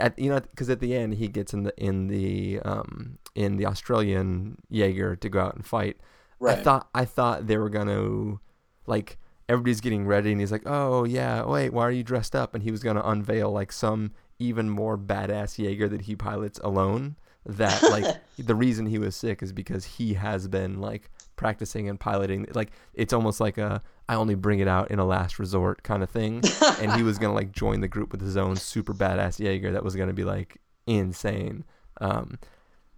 [0.00, 3.56] at you know because at the end he gets in the in the um in
[3.56, 5.96] the Australian Jaeger to go out and fight.
[6.40, 6.58] Right.
[6.58, 8.38] I thought I thought they were gonna
[8.86, 9.18] like
[9.48, 12.54] everybody's getting ready and he's like, oh yeah, wait, why are you dressed up?
[12.54, 17.16] And he was gonna unveil like some even more badass Jaeger that he pilots alone.
[17.46, 21.98] That like the reason he was sick is because he has been like practicing and
[21.98, 22.46] piloting.
[22.52, 26.02] Like it's almost like a I only bring it out in a last resort kind
[26.02, 26.42] of thing.
[26.80, 29.84] and he was gonna like join the group with his own super badass Jaeger that
[29.84, 31.64] was gonna be like insane.
[32.00, 32.38] Um,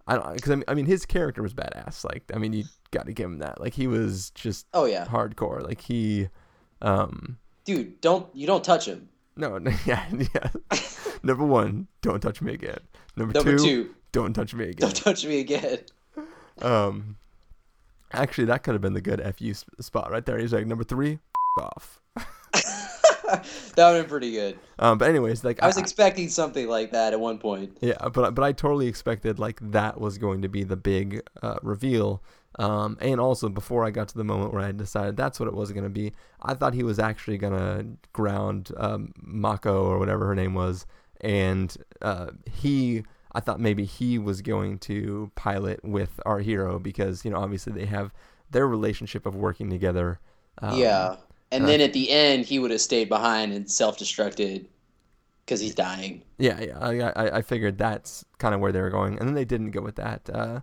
[0.07, 2.03] I don't because I mean, I mean his character was badass.
[2.03, 3.59] Like I mean you got to give him that.
[3.59, 5.63] Like he was just Oh yeah, hardcore.
[5.65, 6.29] Like he,
[6.81, 9.09] um, dude, don't you don't touch him.
[9.35, 10.49] no, yeah, yeah.
[11.23, 12.79] Number one, don't touch me again.
[13.15, 14.79] Number, Number two, two, don't touch me again.
[14.79, 15.79] don't touch me again.
[16.61, 17.15] Um,
[18.11, 20.37] actually, that could have been the good fu spot right there.
[20.37, 21.17] He's like number three,
[21.57, 21.99] off.
[22.11, 23.43] that
[23.77, 24.59] would have been pretty good.
[24.77, 27.77] Um, but anyways, like I was expecting something like that at one point.
[27.81, 31.55] Yeah, but but I totally expected like that was going to be the big uh,
[31.63, 32.21] reveal.
[32.59, 35.53] Um, and also before I got to the moment where I decided that's what it
[35.53, 39.99] was going to be, I thought he was actually going to ground um, Mako or
[39.99, 40.85] whatever her name was,
[41.21, 43.03] and uh, he.
[43.33, 47.71] I thought maybe he was going to pilot with our hero because you know obviously
[47.71, 48.11] they have
[48.49, 50.19] their relationship of working together.
[50.57, 51.15] Um, yeah,
[51.51, 54.65] and uh, then at the end, he would have stayed behind and self-destructed
[55.45, 56.23] because he's dying.
[56.37, 56.79] Yeah, yeah.
[56.79, 59.71] I, I, I figured that's kind of where they were going, and then they didn't
[59.71, 60.29] go with that.
[60.29, 60.59] Uh,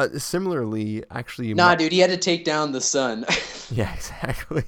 [0.00, 3.24] uh, similarly, actually, Nah, Ma- dude, he had to take down the sun.
[3.70, 4.64] yeah, exactly.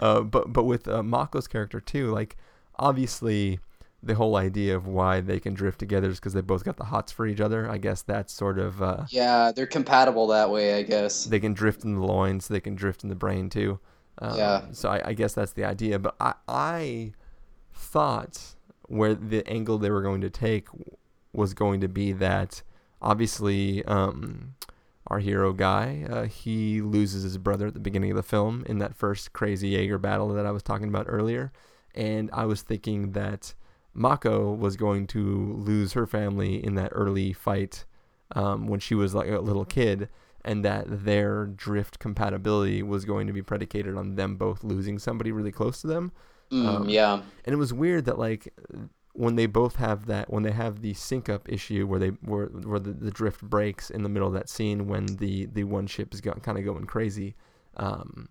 [0.00, 2.36] uh, but but with uh, Mako's character too, like
[2.78, 3.58] obviously
[4.02, 6.84] the whole idea of why they can drift together is because they both got the
[6.84, 7.68] hots for each other.
[7.68, 11.24] I guess that's sort of uh, yeah, they're compatible that way, I guess.
[11.24, 13.80] they can drift in the loins, they can drift in the brain too.
[14.20, 14.62] Um, Yeah.
[14.72, 15.98] So I, I guess that's the idea.
[15.98, 17.12] But I I
[17.72, 18.54] thought
[18.86, 20.68] where the angle they were going to take
[21.32, 22.62] was going to be that
[23.00, 24.54] obviously um,
[25.06, 28.78] our hero guy uh, he loses his brother at the beginning of the film in
[28.78, 31.52] that first crazy Jaeger battle that I was talking about earlier,
[31.94, 33.54] and I was thinking that
[33.94, 37.84] Mako was going to lose her family in that early fight
[38.32, 40.08] um, when she was like a little kid,
[40.44, 45.32] and that their drift compatibility was going to be predicated on them both losing somebody
[45.32, 46.12] really close to them.
[46.52, 48.52] Mm, Um, yeah, And it was weird that like
[49.18, 52.46] when they both have that when they have the sync up issue where they where
[52.46, 55.88] where the, the drift breaks in the middle of that scene when the the one
[55.88, 57.34] ship is kind of going crazy.
[57.76, 58.28] Um,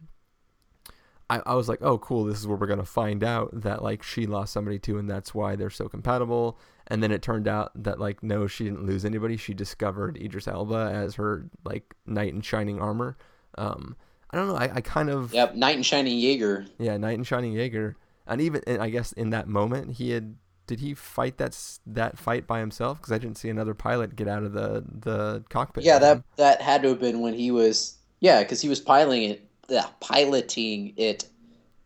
[1.29, 2.23] I, I was like, oh, cool.
[2.23, 5.35] This is where we're gonna find out that like she lost somebody too, and that's
[5.35, 6.57] why they're so compatible.
[6.87, 9.35] And then it turned out that like no, she didn't lose anybody.
[9.35, 13.17] She discovered Idris Elba as her like knight in shining armor.
[13.57, 13.97] Um,
[14.31, 14.55] I don't know.
[14.55, 15.53] I, I kind of yep.
[15.53, 16.65] Knight in Shining Jaeger.
[16.77, 20.37] yeah, Knight in Shining Jaeger, and even and I guess in that moment he had
[20.67, 21.57] did he fight that
[21.87, 22.99] that fight by himself?
[22.99, 25.83] Because I didn't see another pilot get out of the the cockpit.
[25.83, 29.31] Yeah, that that had to have been when he was yeah, because he was piloting
[29.31, 31.27] it, yeah, piloting it.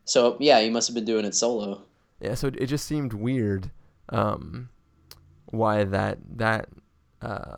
[0.05, 1.83] So yeah, he must have been doing it solo.
[2.19, 2.33] yeah.
[2.33, 3.71] So it, it just seemed weird,
[4.09, 4.69] um,
[5.45, 6.69] why that that
[7.21, 7.57] uh,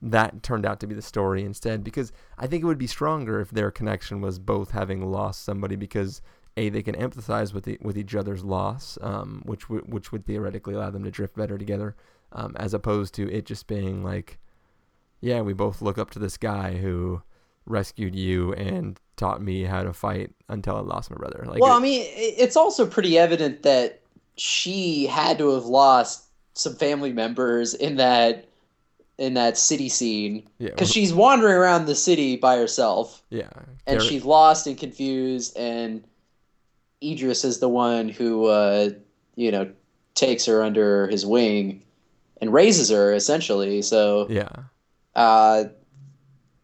[0.00, 1.84] that turned out to be the story instead.
[1.84, 5.76] Because I think it would be stronger if their connection was both having lost somebody
[5.76, 6.22] because
[6.56, 10.24] a they can empathize with the, with each other's loss, um, which w- which would
[10.26, 11.94] theoretically allow them to drift better together,
[12.32, 14.38] um, as opposed to it just being like,
[15.20, 17.22] yeah, we both look up to this guy who
[17.66, 21.44] rescued you and taught me how to fight until I lost my brother.
[21.46, 24.00] Like, well, it- I mean, it's also pretty evident that
[24.36, 26.24] she had to have lost
[26.54, 28.46] some family members in that
[29.18, 30.46] in that city scene.
[30.58, 33.22] Yeah, because she's wandering around the city by herself.
[33.30, 33.48] Yeah,
[33.86, 36.04] and she's lost and confused and
[37.02, 38.90] Idris is the one who uh,
[39.34, 39.70] you know
[40.14, 41.82] takes her under his wing
[42.40, 44.48] and raises her essentially so yeah,
[45.14, 45.64] uh,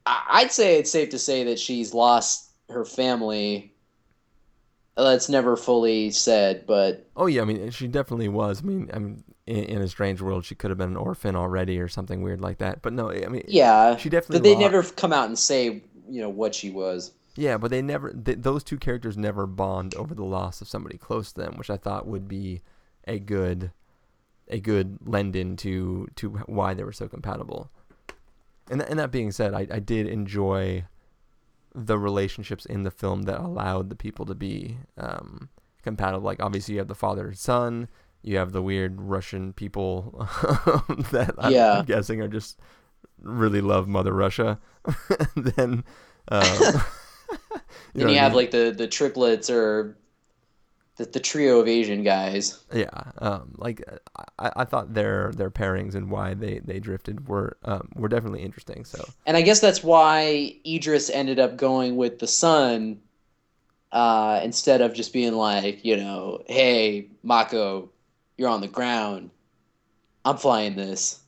[0.07, 3.75] I'd say it's safe to say that she's lost her family
[4.97, 8.63] that's never fully said but Oh yeah, I mean she definitely was.
[8.63, 11.37] I mean, I mean in, in a strange world she could have been an orphan
[11.37, 12.83] already or something weird like that.
[12.83, 14.39] But no, I mean yeah she definitely.
[14.39, 17.71] but they lo- never come out and say you know what she was Yeah, but
[17.71, 18.13] they never.
[18.13, 21.71] Th- those two characters never bond over the loss of somebody close to them, which
[21.71, 22.63] I thought would be
[23.07, 23.73] a good,
[24.49, 27.71] a good lend in to to why they were so compatible.
[28.71, 30.85] And th- and that being said, I, I did enjoy
[31.75, 35.49] the relationships in the film that allowed the people to be um,
[35.83, 36.23] compatible.
[36.25, 37.89] Like obviously you have the father and son,
[38.23, 40.15] you have the weird Russian people
[41.13, 41.79] that I'm, Yeah.
[41.79, 42.61] I'm guessing are just
[43.23, 44.61] really love Mother Russia.
[45.35, 45.83] then
[46.29, 46.81] uh,
[47.95, 48.37] Then you I have mean?
[48.37, 49.97] like the the triplets or
[50.97, 52.63] the, the trio of Asian guys.
[52.73, 52.89] Yeah,
[53.19, 53.83] um, like
[54.39, 58.43] I, I thought their their pairings and why they, they drifted were um, were definitely
[58.43, 58.85] interesting.
[58.85, 63.01] So And I guess that's why Idris ended up going with the son
[63.91, 67.91] uh, instead of just being like, you know, hey, Mako,
[68.37, 69.31] you're on the ground.
[70.25, 71.21] I'm flying this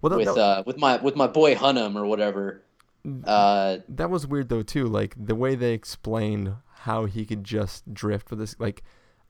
[0.00, 2.62] well, that, with that, uh, with my with my boy Hunnam or whatever.
[3.24, 4.86] Uh, that was weird though too.
[4.86, 8.56] Like the way they explained how he could just drift with this.
[8.58, 8.82] Like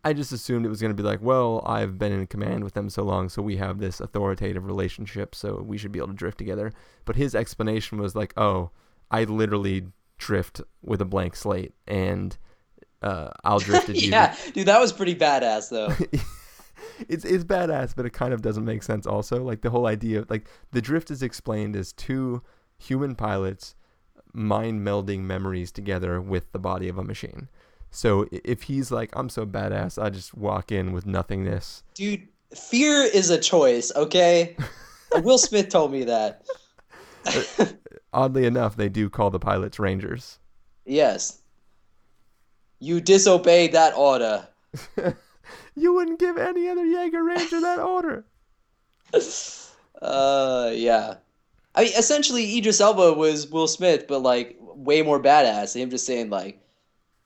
[0.04, 2.88] I just assumed it was gonna be like, well, I've been in command with them
[2.88, 6.38] so long, so we have this authoritative relationship, so we should be able to drift
[6.38, 6.72] together.
[7.04, 8.70] But his explanation was like, oh,
[9.10, 9.86] I literally
[10.18, 12.36] drift with a blank slate, and
[13.02, 14.10] uh, I'll drift at you.
[14.10, 15.88] yeah, dude, that was pretty badass though.
[17.08, 19.06] it's it's badass, but it kind of doesn't make sense.
[19.06, 22.42] Also, like the whole idea of like the drift is explained as two
[22.78, 23.74] human pilots
[24.32, 27.48] mind melding memories together with the body of a machine.
[27.90, 31.82] So if he's like, I'm so badass, I just walk in with nothingness.
[31.94, 34.56] Dude, fear is a choice, okay?
[35.14, 36.44] Will Smith told me that.
[38.12, 40.38] Oddly enough, they do call the pilots rangers.
[40.84, 41.40] Yes.
[42.78, 44.48] You disobeyed that order.
[45.76, 48.24] You wouldn't give any other Jaeger Ranger that order.
[50.02, 51.14] Uh, yeah.
[51.76, 55.76] I mean, essentially, Idris Elba was Will Smith, but like way more badass.
[55.76, 56.58] Him just saying like,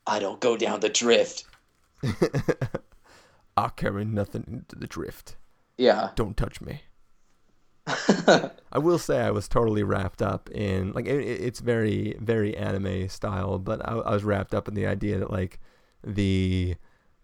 [0.07, 1.45] "I don't go down the drift."
[3.57, 5.37] I'll carry nothing into the drift.
[5.77, 6.11] Yeah.
[6.15, 6.83] Don't touch me.
[7.87, 13.09] I will say I was totally wrapped up in like it- it's very very anime
[13.09, 15.59] style, but I, I was wrapped up in the idea that like
[16.05, 16.77] the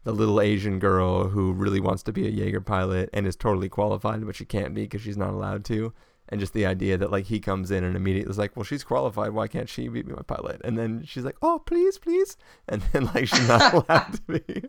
[0.04, 3.68] the little Asian girl who really wants to be a Jaeger pilot and is totally
[3.68, 5.92] qualified, but she can't be because she's not allowed to.
[6.28, 8.82] And just the idea that like he comes in and immediately is like, well, she's
[8.82, 9.30] qualified.
[9.30, 10.60] Why can't she be my pilot?
[10.64, 12.36] And then she's like, oh, please, please.
[12.68, 14.62] And then like she's not allowed to be.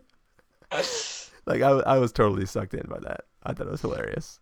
[1.46, 3.22] like I, I was totally sucked in by that.
[3.44, 4.38] I thought it was hilarious.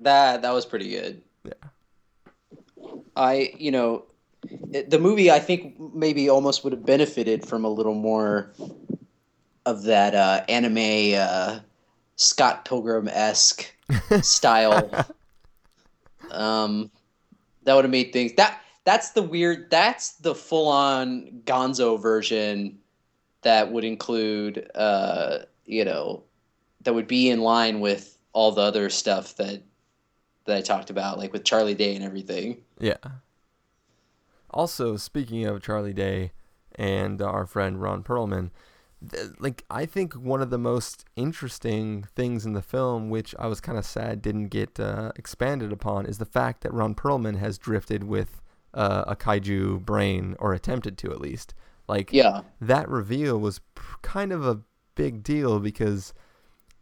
[0.00, 1.22] That that was pretty good.
[1.44, 1.52] Yeah.
[3.16, 4.04] I, you know,
[4.72, 8.52] it- the movie I think maybe almost would have benefited from a little more
[9.66, 11.60] of that uh, anime uh,
[12.16, 13.74] Scott Pilgrim esque
[14.22, 15.06] style.
[16.34, 16.90] um,
[17.64, 22.78] that would have made things that that's the weird that's the full on Gonzo version
[23.42, 26.24] that would include uh, you know
[26.82, 29.62] that would be in line with all the other stuff that
[30.44, 32.58] that I talked about, like with Charlie Day and everything.
[32.78, 32.96] Yeah.
[34.50, 36.32] Also, speaking of Charlie Day
[36.74, 38.50] and our friend Ron Perlman,
[39.38, 43.60] like I think one of the most interesting things in the film, which I was
[43.60, 47.58] kind of sad didn't get uh, expanded upon, is the fact that Ron Perlman has
[47.58, 48.40] drifted with
[48.72, 51.54] uh, a kaiju brain, or attempted to at least.
[51.88, 54.60] Like Yeah, that reveal was p- kind of a
[54.94, 56.14] big deal because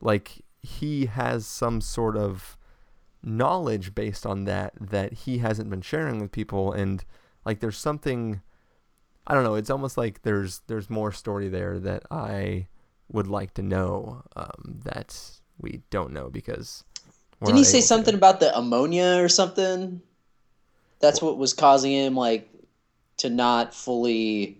[0.00, 2.56] like he has some sort of
[3.22, 7.04] knowledge based on that that he hasn't been sharing with people and
[7.44, 8.42] like there's something
[9.26, 12.66] I don't know it's almost like there's there's more story there that I
[13.10, 15.18] would like to know um, that
[15.60, 16.84] we don't know because
[17.44, 17.86] didn't he say able to.
[17.86, 20.00] something about the ammonia or something?
[21.00, 22.48] That's what was causing him like
[23.18, 24.58] to not fully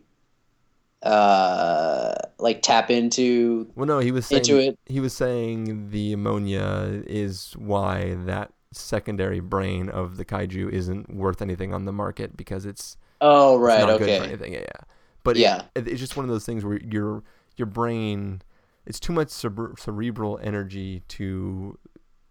[1.03, 4.79] uh like tap into Well, no, he was saying into it.
[4.87, 11.43] he was saying the ammonia is why that secondary brain of the kaiju isn't worth
[11.43, 14.25] anything on the market because it's, Oh it's right, not good for okay.
[14.25, 14.53] anything.
[14.53, 14.85] Yeah, yeah.
[15.25, 15.63] But Yeah.
[15.75, 17.23] it, it's just one of those things where your
[17.57, 18.43] your brain
[18.85, 21.79] it's too much cere- cerebral energy to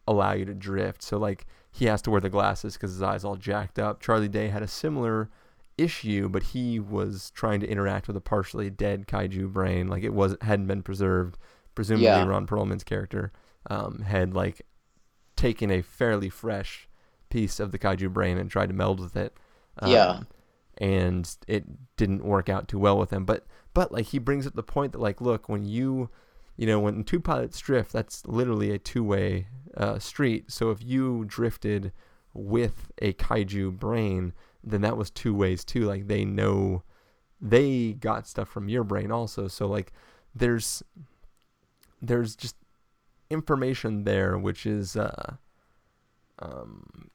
[0.07, 1.01] allow you to drift.
[1.01, 4.01] So like he has to wear the glasses because his eyes all jacked up.
[4.01, 5.30] Charlie Day had a similar
[5.77, 10.13] issue, but he was trying to interact with a partially dead kaiju brain, like it
[10.13, 11.38] was hadn't been preserved.
[11.73, 12.26] Presumably, Yeah.
[12.26, 13.31] Ron Perlman's character
[13.69, 14.63] um, had like
[15.38, 16.89] taken a fairly fresh
[17.30, 19.34] piece of the kaiju brain and tried to meld with it.
[19.80, 20.19] Um, Yeah.
[20.77, 21.65] And it
[21.98, 23.26] didn't work out too well with him.
[23.26, 26.10] But but like he brings up the point that like, look, when you
[26.57, 30.52] you know, when two pilots drift, that's literally a two-way uh, street.
[30.52, 31.91] So if you drifted
[32.34, 34.34] with a kaiju brain,
[34.64, 35.85] then that was two ways too.
[35.85, 36.84] Like they know
[37.39, 39.48] they got stuff from your brain also.
[39.48, 39.91] So like
[40.35, 40.84] there's
[42.02, 42.56] there's just
[43.30, 45.35] information there which is uh,
[46.39, 47.10] um,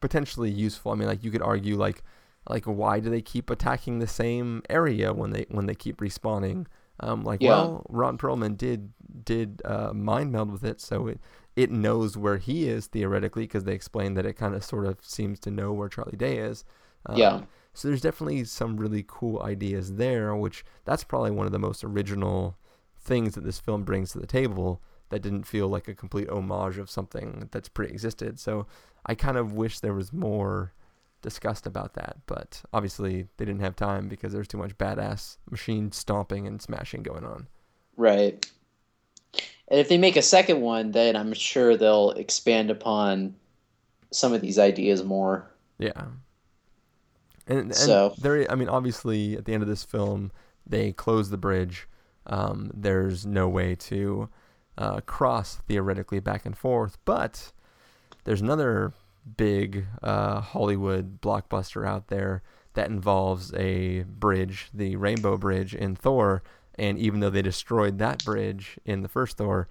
[0.00, 0.92] potentially useful.
[0.92, 2.02] I mean, like you could argue like
[2.48, 6.66] like why do they keep attacking the same area when they when they keep respawning?
[7.00, 7.48] Um, like Yeah.
[7.48, 8.92] well, Ron Perlman did
[9.24, 11.20] did uh, mind meld with it, so it
[11.54, 14.98] it knows where he is theoretically because they explained that it kind of sort of
[15.04, 16.64] seems to know where Charlie Day is.
[17.06, 17.40] Um, Yeah.
[17.74, 21.84] So there's definitely some really cool ideas there, which that's probably one of the most
[21.84, 22.56] original
[22.98, 26.78] things that this film brings to the table that didn't feel like a complete homage
[26.78, 28.38] of something that's pre-existed.
[28.40, 28.66] So
[29.04, 30.72] I kind of wish there was more
[31.22, 35.90] discussed about that, but obviously they didn't have time because there's too much badass machine
[35.92, 37.48] stomping and smashing going on.
[37.96, 38.48] Right.
[39.68, 43.34] And if they make a second one, then I'm sure they'll expand upon
[44.12, 45.50] some of these ideas more.
[45.78, 46.04] Yeah.
[47.46, 50.30] And, and So- there, I mean, obviously, at the end of this film,
[50.66, 51.88] they close the bridge.
[52.26, 54.28] Um, there's no way to
[54.78, 57.52] uh, cross theoretically back and forth, but
[58.24, 58.92] there's another
[59.36, 62.42] big uh, Hollywood blockbuster out there
[62.74, 66.42] that involves a bridge, the Rainbow Bridge in Thor.
[66.78, 69.68] And even though they destroyed that bridge in the first Thor,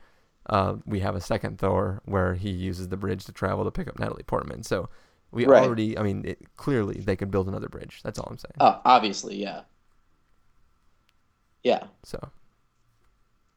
[0.50, 3.88] uh, we have a second Thor where he uses the bridge to travel to pick
[3.88, 4.64] up Natalie Portman.
[4.64, 4.90] So
[5.32, 5.64] we Right.
[5.64, 8.02] already, I mean, it, clearly they could build another bridge.
[8.04, 8.54] That's all I'm saying.
[8.60, 9.62] Uh, obviously, yeah.
[11.64, 11.88] Yeah.
[12.04, 12.30] So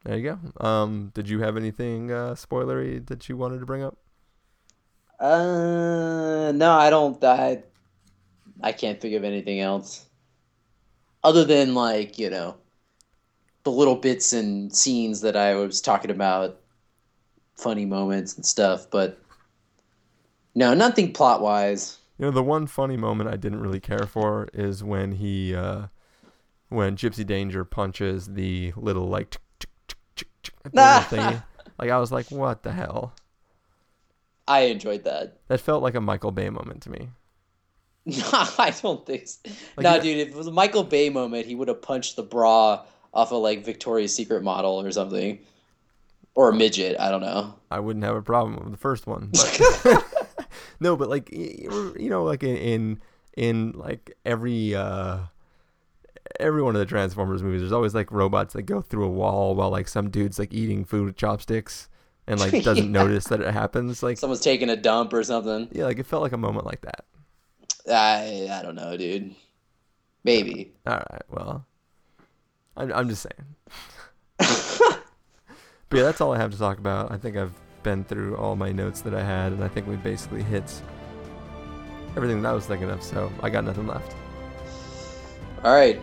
[0.03, 0.65] there you go.
[0.65, 3.97] Um, did you have anything uh, spoilery that you wanted to bring up?
[5.19, 7.21] Uh, no, I don't.
[7.23, 7.63] I,
[8.61, 10.05] I can't think of anything else,
[11.23, 12.55] other than like you know,
[13.63, 16.59] the little bits and scenes that I was talking about,
[17.57, 18.89] funny moments and stuff.
[18.89, 19.19] But
[20.55, 21.97] no, nothing plot wise.
[22.17, 25.87] You know, the one funny moment I didn't really care for is when he, uh,
[26.69, 29.37] when Gypsy Danger punches the little like.
[30.73, 33.13] Like I was like, what the hell?
[34.49, 35.37] I enjoyed that.
[35.47, 37.09] That felt like a Michael Bay moment to me.
[38.05, 39.27] No, I don't think.
[39.27, 39.49] So.
[39.77, 40.17] Like, no, dude.
[40.17, 43.41] If it was a Michael Bay moment, he would have punched the bra off of
[43.41, 45.39] like Victoria's Secret model or something,
[46.35, 46.99] or a midget.
[46.99, 47.55] I don't know.
[47.71, 49.31] I wouldn't have a problem with the first one.
[49.31, 50.05] But
[50.79, 53.01] no, but like you know, like in in,
[53.35, 55.19] in like every uh
[56.39, 59.55] every one of the Transformers movies, there's always like robots that go through a wall
[59.55, 61.89] while like some dude's like eating food with chopsticks
[62.29, 62.91] and like doesn't Yeah.
[63.03, 64.01] notice that it happens.
[64.01, 65.67] Like Someone's taking a dump or something.
[65.73, 67.03] yeah, like it felt like a moment like that.
[67.91, 69.35] I I don't know, dude.
[70.23, 70.73] Maybe.
[70.87, 71.65] All right, well,
[72.77, 73.55] I'm I'm just saying.
[75.89, 77.11] But yeah, that's all I have to talk about.
[77.11, 77.51] I think I've
[77.81, 80.71] been through all my notes that I had, and I think we basically hit
[82.15, 83.01] everything that I was thinking of.
[83.01, 84.15] So I got nothing left.
[85.63, 85.99] All right.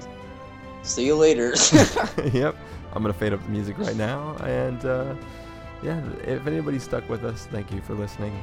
[0.83, 1.55] See you later.
[2.33, 2.57] yep,
[2.95, 5.15] I'm gonna fade up the music right now, and uh,
[5.87, 8.37] yeah, if anybody stuck with us, thank you for listening.